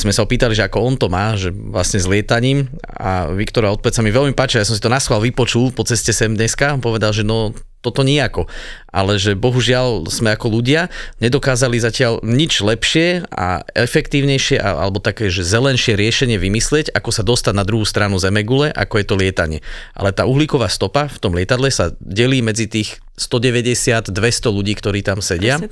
sme 0.00 0.10
sa 0.10 0.24
opýtali, 0.24 0.56
že 0.56 0.64
ako 0.64 0.78
on 0.80 0.94
to 0.96 1.12
má, 1.12 1.36
že 1.36 1.52
vlastne 1.52 2.00
s 2.00 2.08
lietaním 2.08 2.72
a 2.96 3.28
Viktora 3.28 3.68
odpoveď 3.76 3.92
sa 3.92 4.02
mi 4.02 4.08
veľmi 4.08 4.32
páči, 4.32 4.56
ja 4.56 4.64
som 4.64 4.72
si 4.72 4.80
to 4.80 4.88
na 4.88 5.02
schvál 5.02 5.20
vypočul 5.20 5.68
po 5.76 5.84
ceste 5.84 6.16
sem 6.16 6.32
dneska, 6.32 6.80
povedal, 6.80 7.12
že 7.12 7.26
no 7.26 7.52
toto 7.86 8.02
nejako. 8.02 8.50
Ale 8.90 9.22
že 9.22 9.38
bohužiaľ 9.38 10.10
sme 10.10 10.34
ako 10.34 10.50
ľudia 10.50 10.90
nedokázali 11.22 11.78
zatiaľ 11.78 12.18
nič 12.26 12.58
lepšie 12.58 13.30
a 13.30 13.62
efektívnejšie 13.78 14.58
alebo 14.58 14.98
také, 14.98 15.30
že 15.30 15.46
zelenšie 15.46 15.94
riešenie 15.94 16.34
vymyslieť, 16.42 16.90
ako 16.90 17.10
sa 17.14 17.22
dostať 17.22 17.54
na 17.54 17.62
druhú 17.62 17.86
stranu 17.86 18.18
Zemegule, 18.18 18.74
ako 18.74 18.98
je 18.98 19.06
to 19.06 19.14
lietanie. 19.14 19.60
Ale 19.94 20.10
tá 20.10 20.26
uhlíková 20.26 20.66
stopa 20.66 21.06
v 21.06 21.18
tom 21.22 21.38
lietadle 21.38 21.70
sa 21.70 21.94
delí 22.02 22.42
medzi 22.42 22.66
tých 22.66 22.98
190-200 23.14 24.10
ľudí, 24.50 24.74
ktorí 24.74 25.06
tam 25.06 25.22
sedia. 25.22 25.62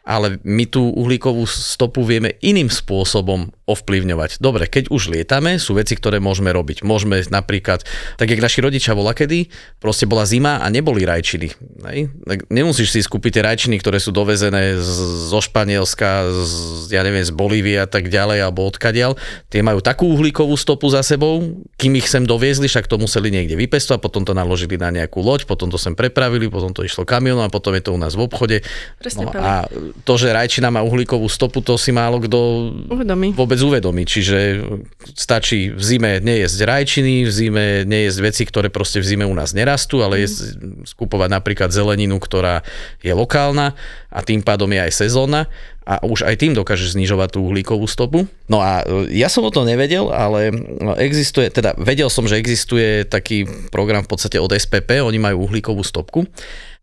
Ale 0.00 0.40
my 0.42 0.64
tú 0.64 0.90
uhlíkovú 0.96 1.44
stopu 1.44 2.00
vieme 2.08 2.40
iným 2.40 2.72
spôsobom 2.72 3.52
ovplyvňovať. 3.70 4.42
Dobre, 4.42 4.66
keď 4.66 4.90
už 4.90 5.14
lietame, 5.14 5.62
sú 5.62 5.78
veci, 5.78 5.94
ktoré 5.94 6.18
môžeme 6.18 6.50
robiť. 6.50 6.82
Môžeme 6.82 7.22
napríklad, 7.30 7.86
tak 8.18 8.26
jak 8.26 8.42
naši 8.42 8.60
rodičia 8.60 8.98
bola 8.98 9.14
kedy, 9.14 9.46
proste 9.78 10.10
bola 10.10 10.26
zima 10.26 10.58
a 10.58 10.66
neboli 10.68 11.06
rajčiny. 11.06 11.48
Nej? 11.86 12.10
Tak 12.26 12.50
nemusíš 12.50 12.90
si 12.90 13.00
skúpiť 13.00 13.38
tie 13.38 13.46
rajčiny, 13.46 13.78
ktoré 13.78 14.02
sú 14.02 14.10
dovezené 14.10 14.74
zo 15.30 15.38
Španielska, 15.38 16.26
z, 16.42 16.90
ja 16.90 17.06
neviem, 17.06 17.22
z 17.22 17.30
Bolívie 17.30 17.78
a 17.78 17.86
tak 17.86 18.10
ďalej, 18.10 18.42
alebo 18.42 18.66
odkadiaľ. 18.66 19.14
Tie 19.46 19.62
majú 19.62 19.78
takú 19.78 20.10
uhlíkovú 20.10 20.58
stopu 20.58 20.90
za 20.90 21.06
sebou, 21.06 21.62
kým 21.78 21.94
ich 21.94 22.10
sem 22.10 22.26
doviezli, 22.26 22.66
však 22.66 22.90
to 22.90 22.98
museli 22.98 23.30
niekde 23.30 23.54
vypestovať, 23.54 24.02
potom 24.02 24.26
to 24.26 24.34
naložili 24.34 24.74
na 24.74 24.90
nejakú 24.90 25.22
loď, 25.22 25.46
potom 25.46 25.70
to 25.70 25.78
sem 25.78 25.94
prepravili, 25.94 26.50
potom 26.50 26.74
to 26.74 26.82
išlo 26.82 27.06
kamionom 27.06 27.46
a 27.46 27.52
potom 27.52 27.76
je 27.78 27.82
to 27.86 27.94
u 27.94 27.98
nás 28.00 28.18
v 28.18 28.26
obchode. 28.26 28.56
Presne 28.98 29.28
no, 29.28 29.32
a 29.36 29.70
to, 30.02 30.14
že 30.18 30.34
rajčina 30.34 30.72
má 30.72 30.82
uhlíkovú 30.82 31.28
stopu, 31.30 31.62
to 31.62 31.76
si 31.76 31.94
málo 31.94 32.18
kto 32.18 32.38
uvedomí. 32.90 33.36
vôbec 33.36 33.59
uvedomí. 33.60 34.02
Čiže 34.08 34.64
stačí 35.12 35.70
v 35.70 35.82
zime 35.82 36.12
nejesť 36.20 36.58
rajčiny, 36.66 37.24
v 37.24 37.32
zime 37.32 37.64
nejesť 37.84 38.18
veci, 38.24 38.42
ktoré 38.48 38.68
proste 38.72 39.00
v 39.00 39.08
zime 39.08 39.24
u 39.28 39.34
nás 39.36 39.52
nerastú, 39.52 40.00
ale 40.00 40.24
jesť, 40.24 40.56
skupovať 40.88 41.28
napríklad 41.30 41.70
zeleninu, 41.70 42.16
ktorá 42.16 42.64
je 43.04 43.12
lokálna 43.12 43.76
a 44.10 44.20
tým 44.24 44.42
pádom 44.42 44.70
je 44.72 44.80
aj 44.80 44.92
sezónna 44.92 45.46
a 45.90 45.98
už 46.06 46.22
aj 46.22 46.38
tým 46.38 46.52
dokáže 46.54 46.86
znižovať 46.92 47.34
tú 47.34 47.50
uhlíkovú 47.50 47.88
stopu. 47.90 48.30
No 48.46 48.62
a 48.62 48.86
e, 48.86 49.16
ja 49.18 49.26
som 49.26 49.42
o 49.42 49.50
to 49.50 49.66
nevedel, 49.66 50.14
ale 50.14 50.54
existuje, 51.02 51.50
teda 51.50 51.74
vedel 51.74 52.06
som, 52.06 52.30
že 52.30 52.38
existuje 52.38 53.02
taký 53.02 53.48
program 53.74 54.06
v 54.06 54.10
podstate 54.14 54.38
od 54.38 54.54
SPP, 54.54 55.02
oni 55.02 55.18
majú 55.18 55.50
uhlíkovú 55.50 55.82
stopku 55.82 56.30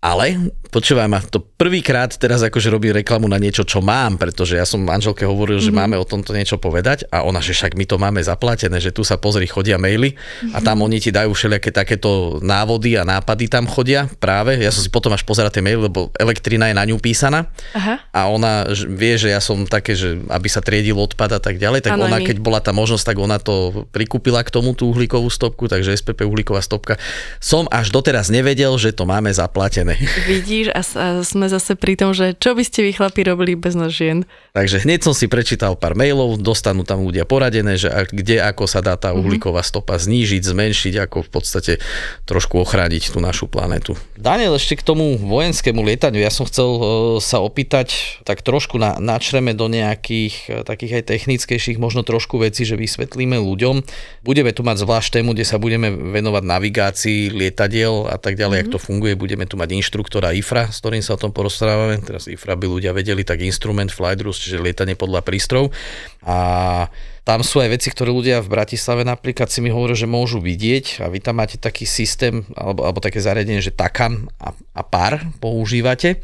ale 0.08 0.56
počúvaj 0.72 1.08
ma, 1.10 1.20
to 1.20 1.42
prvýkrát 1.42 2.12
teraz 2.16 2.44
akože 2.44 2.72
robí 2.72 2.94
reklamu 2.94 3.28
na 3.28 3.40
niečo, 3.42 3.64
čo 3.68 3.84
mám, 3.84 4.16
pretože 4.16 4.56
ja 4.56 4.64
som 4.64 4.84
manželke 4.84 5.26
hovoril, 5.26 5.60
že 5.60 5.72
mm-hmm. 5.72 5.80
máme 5.84 5.96
o 6.00 6.06
tomto 6.08 6.32
niečo 6.32 6.56
povedať 6.62 7.08
a 7.12 7.24
ona, 7.28 7.44
že 7.44 7.56
však 7.56 7.76
my 7.76 7.86
to 7.88 7.98
máme 8.00 8.22
zaplatené, 8.24 8.80
že 8.80 8.96
tu 8.96 9.02
sa 9.04 9.20
pozri, 9.20 9.50
chodia 9.50 9.76
maily 9.76 10.16
a 10.56 10.64
tam 10.64 10.86
oni 10.86 11.02
ti 11.02 11.10
dajú 11.12 11.34
všelijaké 11.34 11.74
takéto 11.74 12.40
návody 12.40 12.96
a 12.96 13.04
nápady 13.04 13.50
tam 13.52 13.66
chodia 13.68 14.08
práve. 14.22 14.60
Ja 14.60 14.72
som 14.72 14.86
si 14.86 14.92
potom 14.94 15.12
až 15.12 15.28
pozerať 15.28 15.60
tie 15.60 15.64
maily, 15.66 15.90
lebo 15.92 16.14
elektrina 16.20 16.72
je 16.72 16.76
na 16.78 16.86
ňu 16.86 17.02
písaná 17.02 17.50
Aha. 17.74 18.00
a 18.14 18.30
ona 18.30 18.70
vie, 18.72 19.18
že 19.18 19.34
ja 19.34 19.42
som 19.42 19.66
také, 19.66 19.98
že 19.98 20.20
aby 20.30 20.48
sa 20.48 20.62
triedil 20.64 21.00
odpad 21.00 21.36
a 21.36 21.42
tak 21.42 21.60
ďalej, 21.60 21.84
tak 21.84 21.98
ano, 21.98 22.08
ona, 22.08 22.22
keď 22.22 22.38
bola 22.40 22.62
tá 22.62 22.72
možnosť, 22.72 23.16
tak 23.16 23.18
ona 23.18 23.42
to 23.42 23.88
prikúpila 23.92 24.46
k 24.46 24.54
tomu 24.54 24.78
tú 24.78 24.94
uhlíkovú 24.94 25.28
stopku, 25.32 25.66
takže 25.66 25.98
SPP 25.98 26.28
uhlíková 26.28 26.62
stopka. 26.62 27.02
Som 27.42 27.66
až 27.74 27.90
doteraz 27.90 28.30
nevedel, 28.30 28.72
že 28.78 28.94
to 28.94 29.10
máme 29.10 29.34
zaplatené. 29.34 29.97
Vidíš 30.30 30.72
a, 30.72 30.82
a 30.82 31.06
sme 31.26 31.50
zase 31.50 31.74
pri 31.74 31.98
tom, 31.98 32.14
že 32.14 32.38
čo 32.38 32.54
by 32.54 32.64
ste 32.64 32.86
vy 32.86 32.92
chlapi 32.94 33.26
robili 33.26 33.58
bez 33.58 33.74
nás 33.74 33.94
žien? 33.94 34.30
Takže 34.54 34.86
hneď 34.86 35.06
som 35.06 35.14
si 35.14 35.30
prečítal 35.30 35.78
pár 35.78 35.94
mailov, 35.94 36.42
dostanú 36.42 36.82
tam 36.82 37.06
ľudia 37.06 37.26
poradené, 37.30 37.78
že 37.78 37.90
kde 38.10 38.42
ako 38.42 38.66
sa 38.66 38.82
dá 38.82 38.98
tá 38.98 39.14
mhm. 39.14 39.22
uhlíková 39.22 39.62
stopa 39.62 39.98
znížiť, 39.98 40.42
zmenšiť, 40.42 40.94
ako 41.10 41.26
v 41.26 41.30
podstate 41.30 41.74
trošku 42.26 42.62
ochrániť 42.62 43.14
tú 43.14 43.22
našu 43.22 43.46
planetu. 43.50 43.98
Daniel, 44.18 44.58
ešte 44.58 44.82
k 44.82 44.86
tomu 44.86 45.18
vojenskému 45.18 45.82
lietaniu, 45.86 46.22
ja 46.22 46.34
som 46.34 46.46
chcel 46.50 46.68
uh, 46.68 46.82
sa 47.22 47.42
opýtať 47.42 48.20
tak 48.26 48.42
trošku 48.42 48.82
na, 48.82 48.98
načreme 48.98 49.54
do 49.54 49.70
nejakých 49.70 50.36
uh, 50.50 50.54
takých 50.66 51.02
aj 51.02 51.04
technickejších 51.14 51.78
možno 51.78 52.02
trošku 52.02 52.42
vecí, 52.42 52.66
že 52.66 52.78
vysvetlíme 52.78 53.38
ľuďom. 53.38 53.86
Budeme 54.26 54.52
tu 54.54 54.66
mať 54.66 54.84
zvlášť 54.84 55.22
tému, 55.22 55.38
kde 55.38 55.46
sa 55.46 55.62
budeme 55.62 55.94
venovať 55.94 56.44
navigácii 56.44 57.20
lietadiel 57.30 58.10
a 58.10 58.18
tak 58.18 58.36
ďalej, 58.36 58.66
mm-hmm. 58.66 58.72
jak 58.72 58.76
to 58.76 58.80
funguje. 58.82 59.14
Budeme 59.14 59.46
tu 59.46 59.56
mať 59.56 59.70
inštruktora 59.78 60.34
IFRA, 60.34 60.74
s 60.74 60.82
ktorým 60.82 61.06
sa 61.06 61.16
o 61.16 61.22
tom 61.22 61.30
porozprávame. 61.30 62.02
Teraz 62.02 62.26
IFRA 62.26 62.58
by 62.58 62.66
ľudia 62.66 62.92
vedeli, 62.92 63.22
tak 63.22 63.46
instrument 63.46 63.94
flight 63.94 64.20
rules, 64.20 64.42
čiže 64.42 64.60
lietanie 64.60 64.98
podľa 64.98 65.22
prístrojov. 65.22 65.70
A 66.26 66.38
tam 67.28 67.44
sú 67.44 67.60
aj 67.60 67.76
veci, 67.76 67.92
ktoré 67.92 68.08
ľudia 68.08 68.40
v 68.40 68.48
Bratislave 68.48 69.04
napríklad 69.04 69.52
si 69.52 69.60
mi 69.60 69.68
hovoria, 69.68 70.00
že 70.00 70.08
môžu 70.08 70.40
vidieť 70.40 71.04
a 71.04 71.12
vy 71.12 71.20
tam 71.20 71.44
máte 71.44 71.60
taký 71.60 71.84
systém 71.84 72.48
alebo, 72.56 72.88
alebo 72.88 73.04
také 73.04 73.20
zariadenie, 73.20 73.60
že 73.60 73.76
takan 73.76 74.32
a, 74.40 74.56
a 74.72 74.82
pár 74.82 75.28
používate. 75.44 76.24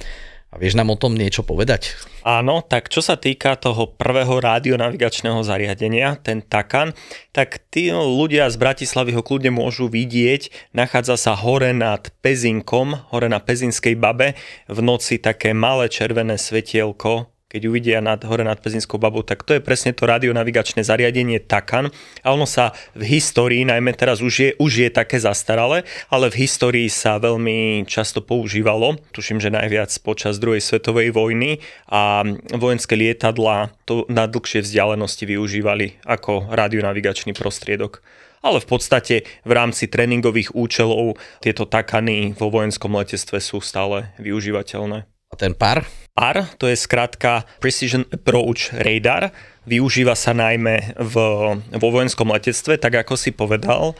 A 0.53 0.61
vieš 0.61 0.77
nám 0.77 0.93
o 0.93 0.97
tom 1.01 1.17
niečo 1.17 1.41
povedať? 1.41 1.97
Áno, 2.21 2.61
tak 2.61 2.93
čo 2.93 3.01
sa 3.01 3.17
týka 3.17 3.57
toho 3.57 3.89
prvého 3.89 4.37
rádionavigačného 4.37 5.41
zariadenia, 5.41 6.21
ten 6.21 6.45
Takan, 6.45 6.93
tak 7.33 7.65
tí 7.73 7.89
ľudia 7.89 8.45
z 8.53 8.61
Bratislavy 8.61 9.17
ho 9.17 9.25
kľudne 9.25 9.49
môžu 9.49 9.89
vidieť. 9.89 10.53
Nachádza 10.77 11.17
sa 11.17 11.33
hore 11.33 11.73
nad 11.73 12.05
Pezinkom, 12.21 13.09
hore 13.09 13.33
na 13.33 13.41
Pezinskej 13.41 13.97
babe. 13.97 14.37
V 14.69 14.79
noci 14.85 15.17
také 15.17 15.57
malé 15.57 15.89
červené 15.89 16.37
svetielko 16.37 17.32
keď 17.53 17.61
uvidia 17.69 18.01
nad, 18.01 18.17
hore 18.25 18.41
nad 18.41 18.57
Pezinskou 18.57 18.97
babou, 18.97 19.21
tak 19.21 19.45
to 19.45 19.53
je 19.53 19.61
presne 19.61 19.93
to 19.93 20.09
radionavigačné 20.09 20.81
zariadenie 20.81 21.37
TACAN 21.37 21.93
a 22.25 22.27
ono 22.33 22.49
sa 22.49 22.73
v 22.97 23.05
histórii, 23.05 23.61
najmä 23.61 23.93
teraz 23.93 24.25
už 24.25 24.33
je, 24.33 24.49
už 24.57 24.71
je 24.81 24.89
také 24.89 25.21
zastaralé, 25.21 25.85
ale 26.09 26.33
v 26.33 26.49
histórii 26.49 26.89
sa 26.89 27.21
veľmi 27.21 27.85
často 27.85 28.25
používalo, 28.25 28.97
tuším, 29.13 29.37
že 29.37 29.53
najviac 29.53 29.93
počas 30.01 30.41
druhej 30.41 30.65
svetovej 30.65 31.13
vojny. 31.13 31.61
A 31.93 32.25
vojenské 32.57 32.97
lietadla 32.97 33.69
to 33.85 34.09
na 34.09 34.25
dlhšie 34.25 34.65
vzdialenosti 34.65 35.29
využívali 35.29 36.01
ako 36.09 36.49
radionavigačný 36.49 37.37
prostriedok. 37.37 38.01
Ale 38.43 38.59
v 38.59 38.67
podstate 38.67 39.15
v 39.47 39.51
rámci 39.55 39.87
tréningových 39.87 40.51
účelov 40.51 41.15
tieto 41.39 41.63
takany 41.63 42.35
vo 42.35 42.51
vojenskom 42.51 42.91
letectve 42.91 43.39
sú 43.39 43.63
stále 43.63 44.11
využívateľné. 44.19 45.07
A 45.33 45.35
ten 45.35 45.57
pár? 45.57 45.81
PAR, 46.13 46.45
to 46.61 46.69
je 46.69 46.77
skrátka 46.77 47.49
Precision 47.57 48.05
Approach 48.13 48.69
Radar. 48.69 49.33
Využíva 49.65 50.13
sa 50.13 50.29
najmä 50.29 50.93
v, 50.93 51.15
vo 51.57 51.89
vojenskom 51.89 52.29
letectve, 52.29 52.77
tak 52.77 53.01
ako 53.01 53.17
si 53.17 53.33
povedal. 53.33 53.97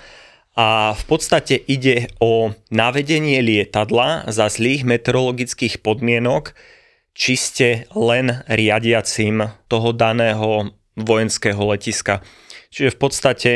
A 0.54 0.94
v 0.94 1.04
podstate 1.10 1.58
ide 1.58 2.14
o 2.22 2.54
navedenie 2.70 3.42
lietadla 3.42 4.30
za 4.30 4.46
zlých 4.46 4.86
meteorologických 4.86 5.82
podmienok 5.82 6.54
čiste 7.18 7.90
len 7.98 8.46
riadiacim 8.46 9.50
toho 9.66 9.90
daného 9.90 10.70
vojenského 10.94 11.66
letiska. 11.66 12.22
Čiže 12.70 12.94
v 12.94 13.00
podstate 13.02 13.52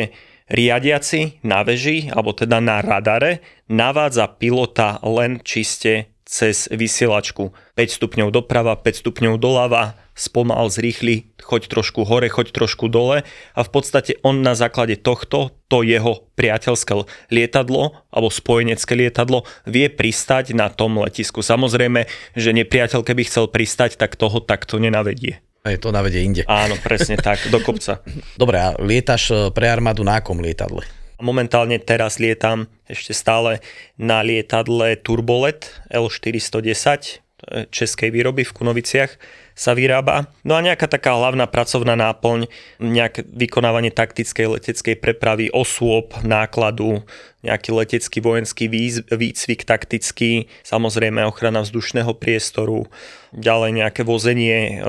riadiaci 0.50 1.46
na 1.46 1.62
veži, 1.62 2.10
alebo 2.10 2.34
teda 2.34 2.58
na 2.58 2.82
radare, 2.82 3.46
navádza 3.70 4.34
pilota 4.42 4.98
len 5.06 5.46
čiste 5.46 6.17
cez 6.28 6.68
vysielačku 6.68 7.56
5 7.80 7.98
stupňov 7.98 8.36
doprava, 8.36 8.76
5 8.76 9.02
stupňov 9.02 9.40
doľava, 9.40 9.96
spomal, 10.12 10.68
zrýchli, 10.68 11.32
choď 11.40 11.72
trošku 11.72 12.04
hore, 12.04 12.28
choď 12.28 12.52
trošku 12.52 12.92
dole 12.92 13.24
a 13.56 13.60
v 13.63 13.70
podstate 13.72 14.20
on 14.28 14.44
na 14.44 14.58
základe 14.58 15.00
tohto, 15.00 15.56
to 15.72 15.88
jeho 15.88 16.28
priateľské 16.36 17.08
lietadlo 17.32 18.04
alebo 18.12 18.28
spojenecké 18.28 18.98
lietadlo 18.98 19.48
vie 19.63 19.88
pristať 19.88 20.52
na 20.52 20.68
tom 20.68 21.00
letisku. 21.00 21.40
Samozrejme, 21.40 22.10
že 22.36 22.52
nepriateľ 22.52 23.06
keby 23.06 23.24
chcel 23.30 23.48
pristať, 23.48 23.96
tak 23.96 24.20
toho 24.20 24.44
takto 24.44 24.82
nenavedie. 24.82 25.40
Je 25.68 25.80
to 25.80 25.92
navedie 25.92 26.24
inde. 26.24 26.44
Áno, 26.48 26.80
presne 26.80 27.20
tak, 27.20 27.44
do 27.52 27.60
kopca. 27.60 28.00
Dobre, 28.42 28.58
a 28.58 28.76
lietaš 28.80 29.24
eh, 29.32 29.38
pre 29.52 29.68
armádu 29.68 30.02
na 30.08 30.24
akom 30.24 30.40
lietadle? 30.40 30.97
Momentálne 31.18 31.82
teraz 31.82 32.22
lietam 32.22 32.70
ešte 32.86 33.12
stále 33.12 33.60
na 33.98 34.22
lietadle 34.22 34.96
Turbolet 35.02 35.74
L410 35.90 37.26
českej 37.70 38.10
výroby 38.10 38.42
v 38.42 38.56
Kunoviciach 38.56 39.14
sa 39.54 39.78
vyrába. 39.78 40.30
No 40.42 40.58
a 40.58 40.62
nejaká 40.62 40.90
taká 40.90 41.14
hlavná 41.18 41.46
pracovná 41.50 41.94
náplň, 41.94 42.50
nejaké 42.82 43.26
vykonávanie 43.26 43.94
taktickej 43.94 44.58
leteckej 44.58 44.98
prepravy 44.98 45.50
osôb, 45.54 46.14
nákladu, 46.26 47.06
nejaký 47.46 47.70
letecký 47.74 48.22
vojenský 48.22 48.70
výcvik 49.10 49.66
taktický, 49.66 50.50
samozrejme 50.66 51.26
ochrana 51.26 51.62
vzdušného 51.62 52.14
priestoru, 52.18 52.90
ďalej 53.34 53.86
nejaké 53.86 54.02
vozenie 54.02 54.82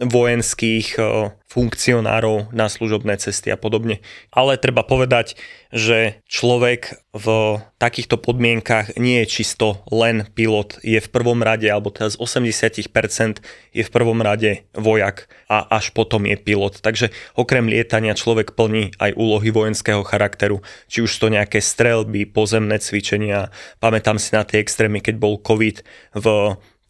vojenských 0.00 0.96
funkcionárov 1.52 2.48
na 2.56 2.72
služobné 2.72 3.20
cesty 3.20 3.52
a 3.52 3.60
podobne. 3.60 4.00
Ale 4.32 4.56
treba 4.56 4.80
povedať, 4.80 5.36
že 5.68 6.24
človek 6.24 6.96
v 7.12 7.26
takýchto 7.76 8.16
podmienkach 8.16 8.96
nie 8.96 9.20
je 9.20 9.28
čisto 9.28 9.84
len 9.92 10.24
pilot. 10.32 10.80
Je 10.80 10.96
v 10.96 11.12
prvom 11.12 11.44
rade, 11.44 11.68
alebo 11.68 11.92
teda 11.92 12.08
z 12.08 12.16
80% 12.16 13.44
je 13.76 13.84
v 13.84 13.90
prvom 13.92 14.24
rade 14.24 14.64
vojak 14.72 15.28
a 15.52 15.60
až 15.76 15.92
potom 15.92 16.24
je 16.24 16.40
pilot. 16.40 16.80
Takže 16.80 17.12
okrem 17.36 17.68
lietania 17.68 18.16
človek 18.16 18.56
plní 18.56 18.96
aj 18.96 19.12
úlohy 19.12 19.52
vojenského 19.52 20.00
charakteru, 20.08 20.64
či 20.88 21.04
už 21.04 21.12
to 21.12 21.28
nejaké 21.28 21.60
strelby, 21.60 22.24
pozemné 22.24 22.80
cvičenia. 22.80 23.52
Pamätám 23.76 24.16
si 24.16 24.32
na 24.32 24.48
tie 24.48 24.64
extrémy, 24.64 25.04
keď 25.04 25.20
bol 25.20 25.36
COVID 25.36 25.84
v 26.16 26.26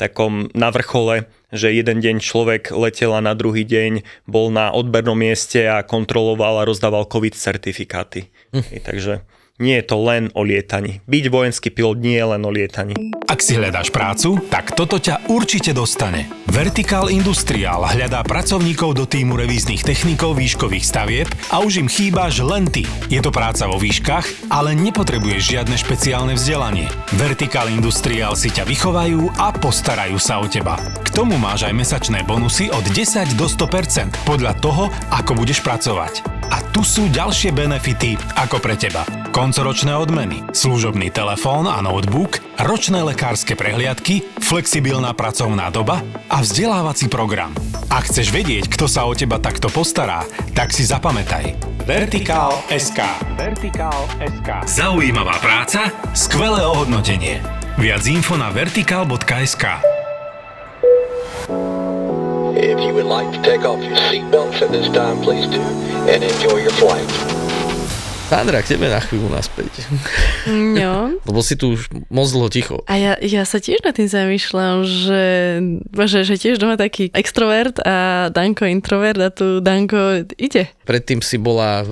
takom 0.03 0.51
na 0.59 0.75
vrchole, 0.75 1.31
že 1.55 1.71
jeden 1.71 2.03
deň 2.03 2.19
človek 2.19 2.75
letel 2.75 3.15
a 3.15 3.23
na 3.23 3.39
druhý 3.39 3.63
deň 3.63 4.03
bol 4.27 4.51
na 4.51 4.75
odbernom 4.75 5.15
mieste 5.15 5.63
a 5.71 5.87
kontroloval 5.87 6.59
a 6.59 6.67
rozdával 6.67 7.07
COVID 7.07 7.39
certifikáty. 7.39 8.27
Hm. 8.51 8.83
Takže 8.83 9.15
nie 9.63 9.79
je 9.79 9.87
to 9.87 10.03
len 10.03 10.35
o 10.35 10.43
lietaní. 10.43 10.99
Byť 11.07 11.25
vojenský 11.31 11.71
pilot 11.71 12.03
nie 12.03 12.19
je 12.19 12.27
len 12.27 12.43
o 12.43 12.51
lietaní. 12.51 12.99
Ak 13.31 13.39
si 13.39 13.55
hľadáš 13.55 13.95
prácu, 13.95 14.43
tak 14.51 14.75
toto 14.75 14.99
ťa 14.99 15.31
určite 15.31 15.71
dostane. 15.71 16.27
Vertical 16.51 17.09
Industrial 17.09 17.81
hľadá 17.81 18.27
pracovníkov 18.27 18.99
do 18.99 19.07
týmu 19.07 19.39
revíznych 19.39 19.87
technikov 19.87 20.37
výškových 20.37 20.85
stavieb 20.85 21.29
a 21.49 21.63
už 21.63 21.81
im 21.81 21.89
chýbaš 21.89 22.43
len 22.45 22.69
ty. 22.69 22.85
Je 23.09 23.23
to 23.23 23.33
práca 23.33 23.65
vo 23.71 23.81
výškach, 23.81 24.53
ale 24.53 24.77
nepotrebuješ 24.77 25.57
žiadne 25.57 25.77
špeciálne 25.79 26.35
vzdelanie. 26.37 26.91
Vertical 27.17 27.73
Industrial 27.73 28.37
si 28.37 28.53
ťa 28.53 28.69
vychovajú 28.69 29.41
a 29.41 29.55
postarajú 29.55 30.19
sa 30.21 30.43
o 30.43 30.47
teba. 30.51 30.77
K 31.01 31.09
tomu 31.15 31.41
máš 31.41 31.65
aj 31.65 31.73
mesačné 31.73 32.21
bonusy 32.27 32.69
od 32.69 32.85
10 32.85 33.39
do 33.39 33.49
100% 33.49 34.29
podľa 34.29 34.59
toho, 34.61 34.93
ako 35.09 35.39
budeš 35.39 35.65
pracovať. 35.65 36.21
A 36.53 36.61
tu 36.75 36.85
sú 36.85 37.09
ďalšie 37.09 37.57
benefity 37.57 38.19
ako 38.37 38.61
pre 38.61 38.77
teba 38.77 39.09
koncoročné 39.53 39.93
odmeny, 40.01 40.41
služobný 40.57 41.13
telefón 41.13 41.69
a 41.69 41.85
notebook, 41.85 42.41
ročné 42.57 43.05
lekárske 43.05 43.53
prehliadky, 43.53 44.25
flexibilná 44.41 45.13
pracovná 45.13 45.69
doba 45.69 46.01
a 46.33 46.41
vzdelávací 46.41 47.13
program. 47.13 47.53
Ak 47.93 48.09
chceš 48.09 48.33
vedieť, 48.33 48.73
kto 48.73 48.89
sa 48.89 49.05
o 49.05 49.13
teba 49.13 49.37
takto 49.37 49.69
postará, 49.69 50.25
tak 50.57 50.73
si 50.73 50.89
zapamätaj. 50.89 51.53
Vertikál 51.85 52.65
SK. 52.73 53.05
Vertikál 53.37 53.93
SK. 54.25 54.65
Zaujímavá 54.65 55.37
práca, 55.45 55.93
skvelé 56.17 56.65
ohodnotenie. 56.65 57.45
Viac 57.77 58.09
info 58.09 58.41
na 58.41 58.49
vertikál.sk. 58.49 59.65
If 62.57 62.81
you 62.81 62.97
would 62.97 63.05
like 63.05 63.29
to 63.37 63.41
take 63.45 63.69
off 63.69 63.85
your 63.85 64.01
seatbelts 64.09 64.65
at 64.65 64.73
this 64.73 64.89
time, 64.97 65.21
please 65.21 65.45
do, 65.45 65.61
and 66.09 66.25
enjoy 66.25 66.65
your 66.65 66.73
flight. 66.81 67.42
Sandra, 68.33 68.65
k 68.65 68.81
tebe 68.81 68.89
na 68.89 68.97
chvíľu 68.97 69.29
naspäť. 69.29 69.85
No. 70.49 71.13
Lebo 71.29 71.45
si 71.45 71.53
tu 71.53 71.77
už 71.77 71.93
moc 72.09 72.33
dlho 72.33 72.49
ticho. 72.49 72.81
A 72.89 72.97
ja, 72.97 73.13
ja 73.21 73.45
sa 73.45 73.61
tiež 73.61 73.85
na 73.85 73.93
tým 73.93 74.09
zamýšľam, 74.09 74.89
že, 74.89 75.25
že, 75.93 76.25
že 76.25 76.35
tiež 76.41 76.57
doma 76.57 76.81
taký 76.81 77.13
extrovert 77.13 77.77
a 77.85 78.33
Danko 78.33 78.65
introvert 78.65 79.21
a 79.21 79.29
tu 79.29 79.61
Danko 79.61 80.25
ide. 80.41 80.73
Predtým 80.89 81.21
si 81.21 81.37
bola, 81.37 81.85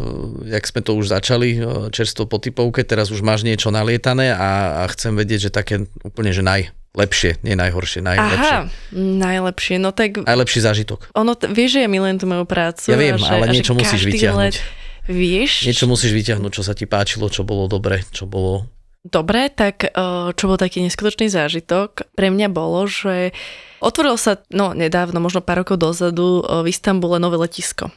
jak 0.49 0.65
sme 0.65 0.81
to 0.81 0.97
už 0.97 1.13
začali, 1.13 1.61
čerstvo 1.93 2.25
po 2.25 2.41
typovke, 2.41 2.89
teraz 2.89 3.13
už 3.13 3.21
máš 3.21 3.45
niečo 3.45 3.69
nalietané 3.69 4.33
a, 4.33 4.81
a 4.81 4.89
chcem 4.97 5.13
vedieť, 5.13 5.49
že 5.49 5.51
také 5.53 5.85
úplne, 6.01 6.33
že 6.33 6.41
naj, 6.41 6.73
Lepšie, 6.91 7.39
nie 7.47 7.55
najhoršie, 7.55 8.03
najlepšie. 8.03 8.51
Aha, 8.51 8.67
najlepšie, 8.99 9.79
no 9.79 9.95
tak... 9.95 10.27
Najlepší 10.27 10.59
zážitok. 10.59 11.15
Ono, 11.15 11.39
t- 11.39 11.47
vieš, 11.47 11.79
že 11.79 11.87
ja 11.87 11.89
milujem 11.89 12.19
tú 12.19 12.27
moju 12.27 12.43
prácu. 12.51 12.91
Ja 12.91 12.99
viem, 12.99 13.15
že, 13.15 13.31
ale 13.31 13.47
niečo 13.47 13.79
musíš 13.79 14.11
vyťahnuť. 14.11 14.55
Let, 14.59 14.80
Vieš? 15.09 15.71
Niečo 15.71 15.89
musíš 15.89 16.13
vyťahnuť, 16.13 16.53
čo 16.53 16.63
sa 16.67 16.77
ti 16.77 16.85
páčilo, 16.85 17.33
čo 17.33 17.47
bolo 17.47 17.71
dobre, 17.71 18.05
čo 18.13 18.27
bolo... 18.29 18.67
Dobre, 19.01 19.49
tak 19.49 19.89
eh, 19.89 20.29
čo 20.37 20.45
bol 20.45 20.61
taký 20.61 20.85
neskutočný 20.85 21.33
zážitok 21.33 22.13
pre 22.13 22.29
mňa 22.29 22.53
bolo, 22.53 22.85
že 22.85 23.33
Otvorilo 23.81 24.21
sa, 24.21 24.37
no 24.53 24.77
nedávno, 24.77 25.25
možno 25.25 25.41
pár 25.41 25.65
rokov 25.65 25.81
dozadu, 25.81 26.45
eh, 26.45 26.61
v 26.63 26.67
Istambule 26.69 27.17
nové 27.17 27.41
letisko. 27.41 27.89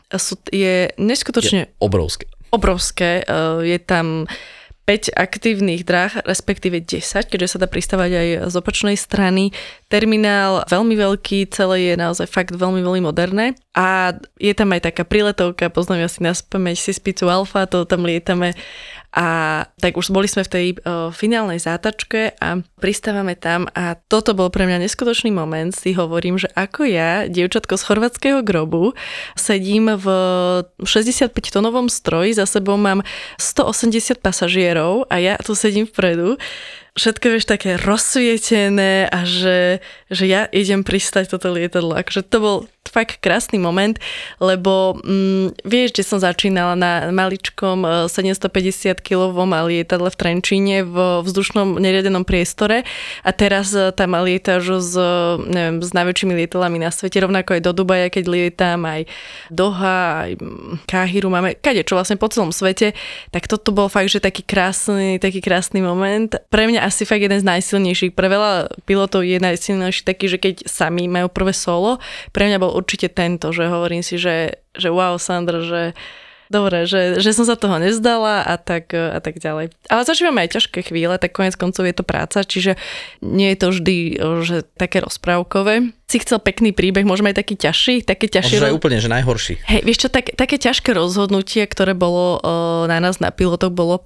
Je 0.49 0.89
neskutočne... 0.95 1.67
Je 1.67 1.71
obrovské. 1.83 2.25
Obrovské. 2.55 3.27
Eh, 3.27 3.75
je 3.75 3.77
tam 3.83 4.23
5 4.87 5.11
aktívnych 5.15 5.83
dráh, 5.83 6.23
respektíve 6.23 6.79
10, 6.79 7.27
keďže 7.27 7.55
sa 7.55 7.57
dá 7.63 7.67
pristávať 7.67 8.11
aj 8.15 8.27
z 8.51 8.55
opačnej 8.55 8.95
strany. 8.99 9.55
Terminál 9.93 10.65
veľmi 10.65 10.97
veľký, 10.97 11.53
celé 11.53 11.93
je 11.93 11.95
naozaj 12.01 12.25
fakt 12.25 12.49
veľmi, 12.57 12.81
veľmi 12.81 13.05
moderné. 13.05 13.53
A 13.77 14.17
je 14.41 14.53
tam 14.57 14.73
aj 14.73 14.89
taká 14.89 15.05
priletovka, 15.05 15.69
poznám 15.69 16.09
asi 16.09 16.25
na 16.25 16.33
spameť 16.33 16.77
si 16.81 16.97
spicu 16.97 17.29
Alfa, 17.29 17.69
to 17.69 17.85
tam 17.85 18.01
lietame 18.01 18.57
a 19.13 19.27
tak 19.77 19.93
už 19.93 20.09
boli 20.09 20.25
sme 20.25 20.41
v 20.41 20.49
tej 20.49 20.67
uh, 20.81 21.13
finálnej 21.13 21.61
zátačke 21.61 22.33
a 22.41 22.65
pristávame 22.81 23.37
tam 23.37 23.69
a 23.77 23.93
toto 24.09 24.33
bol 24.33 24.49
pre 24.49 24.65
mňa 24.65 24.81
neskutočný 24.81 25.29
moment. 25.29 25.69
Si 25.69 25.93
hovorím, 25.93 26.41
že 26.41 26.49
ako 26.57 26.89
ja, 26.89 27.29
dievčatko 27.29 27.77
z 27.77 27.83
chorvatského 27.85 28.41
grobu, 28.41 28.97
sedím 29.37 29.93
v 29.93 30.07
65-tonovom 30.81 31.93
stroji, 31.93 32.33
za 32.33 32.49
sebou 32.49 32.73
mám 32.73 33.05
180 33.37 34.17
pasažierov 34.17 35.05
a 35.13 35.21
ja 35.21 35.37
tu 35.37 35.53
sedím 35.53 35.85
vpredu 35.85 36.41
všetko 36.93 37.25
vieš 37.25 37.49
také 37.49 37.81
rozsvietené 37.81 39.09
a 39.09 39.25
že, 39.25 39.81
že 40.13 40.25
ja 40.29 40.45
idem 40.53 40.85
pristať 40.85 41.33
toto 41.33 41.49
lietadlo. 41.49 41.97
Akože 41.97 42.21
to 42.21 42.37
bol 42.37 42.57
fakt 42.93 43.17
krásny 43.25 43.57
moment, 43.57 43.97
lebo 44.37 45.01
mm, 45.01 45.65
vieš, 45.65 45.97
že 45.97 46.03
som 46.05 46.19
začínala 46.21 46.77
na 46.77 47.09
maličkom 47.09 48.05
750 48.05 49.01
kg 49.01 49.33
lietadle 49.65 50.13
v 50.13 50.19
Trenčíne 50.19 50.77
v 50.85 51.25
vzdušnom 51.25 51.81
neriadenom 51.81 52.21
priestore 52.21 52.85
a 53.25 53.29
teraz 53.33 53.73
e, 53.73 53.89
tam 53.97 54.13
lietáš 54.13 54.83
s, 54.83 54.93
neviem, 55.49 55.81
s 55.81 55.89
najväčšími 55.89 56.33
lietadlami 56.45 56.77
na 56.85 56.93
svete, 56.93 57.17
rovnako 57.17 57.57
aj 57.57 57.61
do 57.65 57.71
Dubaja, 57.73 58.13
keď 58.13 58.25
lietam, 58.29 58.85
aj 58.85 59.09
Doha, 59.49 60.29
aj 60.29 60.31
mm, 60.37 60.85
Káhiru 60.85 61.33
máme, 61.33 61.57
kade 61.57 61.81
čo 61.81 61.97
vlastne 61.97 62.21
po 62.21 62.29
celom 62.29 62.53
svete, 62.53 62.93
tak 63.33 63.49
toto 63.49 63.73
bol 63.73 63.89
fakt, 63.89 64.13
že 64.13 64.21
taký 64.21 64.45
krásny, 64.45 65.17
taký 65.17 65.41
krásny 65.41 65.81
moment. 65.81 66.29
Pre 66.53 66.63
mňa 66.69 66.82
asi 66.83 67.07
fakt 67.07 67.23
jeden 67.23 67.39
z 67.39 67.47
najsilnejších. 67.47 68.11
Pre 68.11 68.27
veľa 68.27 68.83
pilotov 68.83 69.23
je 69.23 69.39
najsilnejší 69.39 70.03
taký, 70.03 70.27
že 70.27 70.37
keď 70.37 70.67
sami 70.67 71.07
majú 71.07 71.31
prvé 71.31 71.55
solo, 71.55 72.03
pre 72.35 72.51
mňa 72.51 72.59
bol 72.59 72.75
určite 72.75 73.07
tento, 73.07 73.55
že 73.55 73.71
hovorím 73.71 74.03
si, 74.03 74.19
že, 74.19 74.59
že 74.75 74.91
wow, 74.91 75.15
Sandra, 75.15 75.63
že 75.63 75.95
dobre, 76.53 76.85
že, 76.85 77.17
že 77.17 77.33
som 77.33 77.49
sa 77.49 77.57
toho 77.57 77.81
nezdala 77.81 78.45
a 78.45 78.55
tak, 78.61 78.93
a 78.93 79.17
tak 79.17 79.41
ďalej. 79.41 79.73
Ale 79.89 80.01
zažívame 80.05 80.45
aj 80.45 80.59
ťažké 80.59 80.93
chvíle, 80.93 81.17
tak 81.17 81.33
konec 81.33 81.57
koncov 81.57 81.87
je 81.87 81.95
to 81.95 82.05
práca, 82.05 82.45
čiže 82.45 82.77
nie 83.25 83.49
je 83.55 83.57
to 83.57 83.67
vždy 83.73 83.97
že 84.45 84.61
také 84.77 85.01
rozprávkové 85.01 85.95
si 86.13 86.21
chcel 86.21 86.37
pekný 86.37 86.77
príbeh, 86.77 87.01
môžeme 87.01 87.33
aj 87.33 87.41
taký 87.41 87.57
ťažší, 87.57 88.05
také 88.05 88.29
ťažšie. 88.29 88.61
Možno 88.61 88.69
aj 88.69 88.77
úplne, 88.77 89.01
že 89.01 89.09
najhorší. 89.09 89.65
Hej, 89.65 89.81
vieš 89.81 90.05
čo, 90.05 90.09
tak, 90.13 90.37
také 90.37 90.61
ťažké 90.61 90.93
rozhodnutie, 90.93 91.65
ktoré 91.65 91.97
bolo 91.97 92.37
uh, 92.37 92.85
na 92.85 93.01
nás, 93.01 93.17
na 93.17 93.33
pilotoch, 93.33 93.73
bolo, 93.73 94.05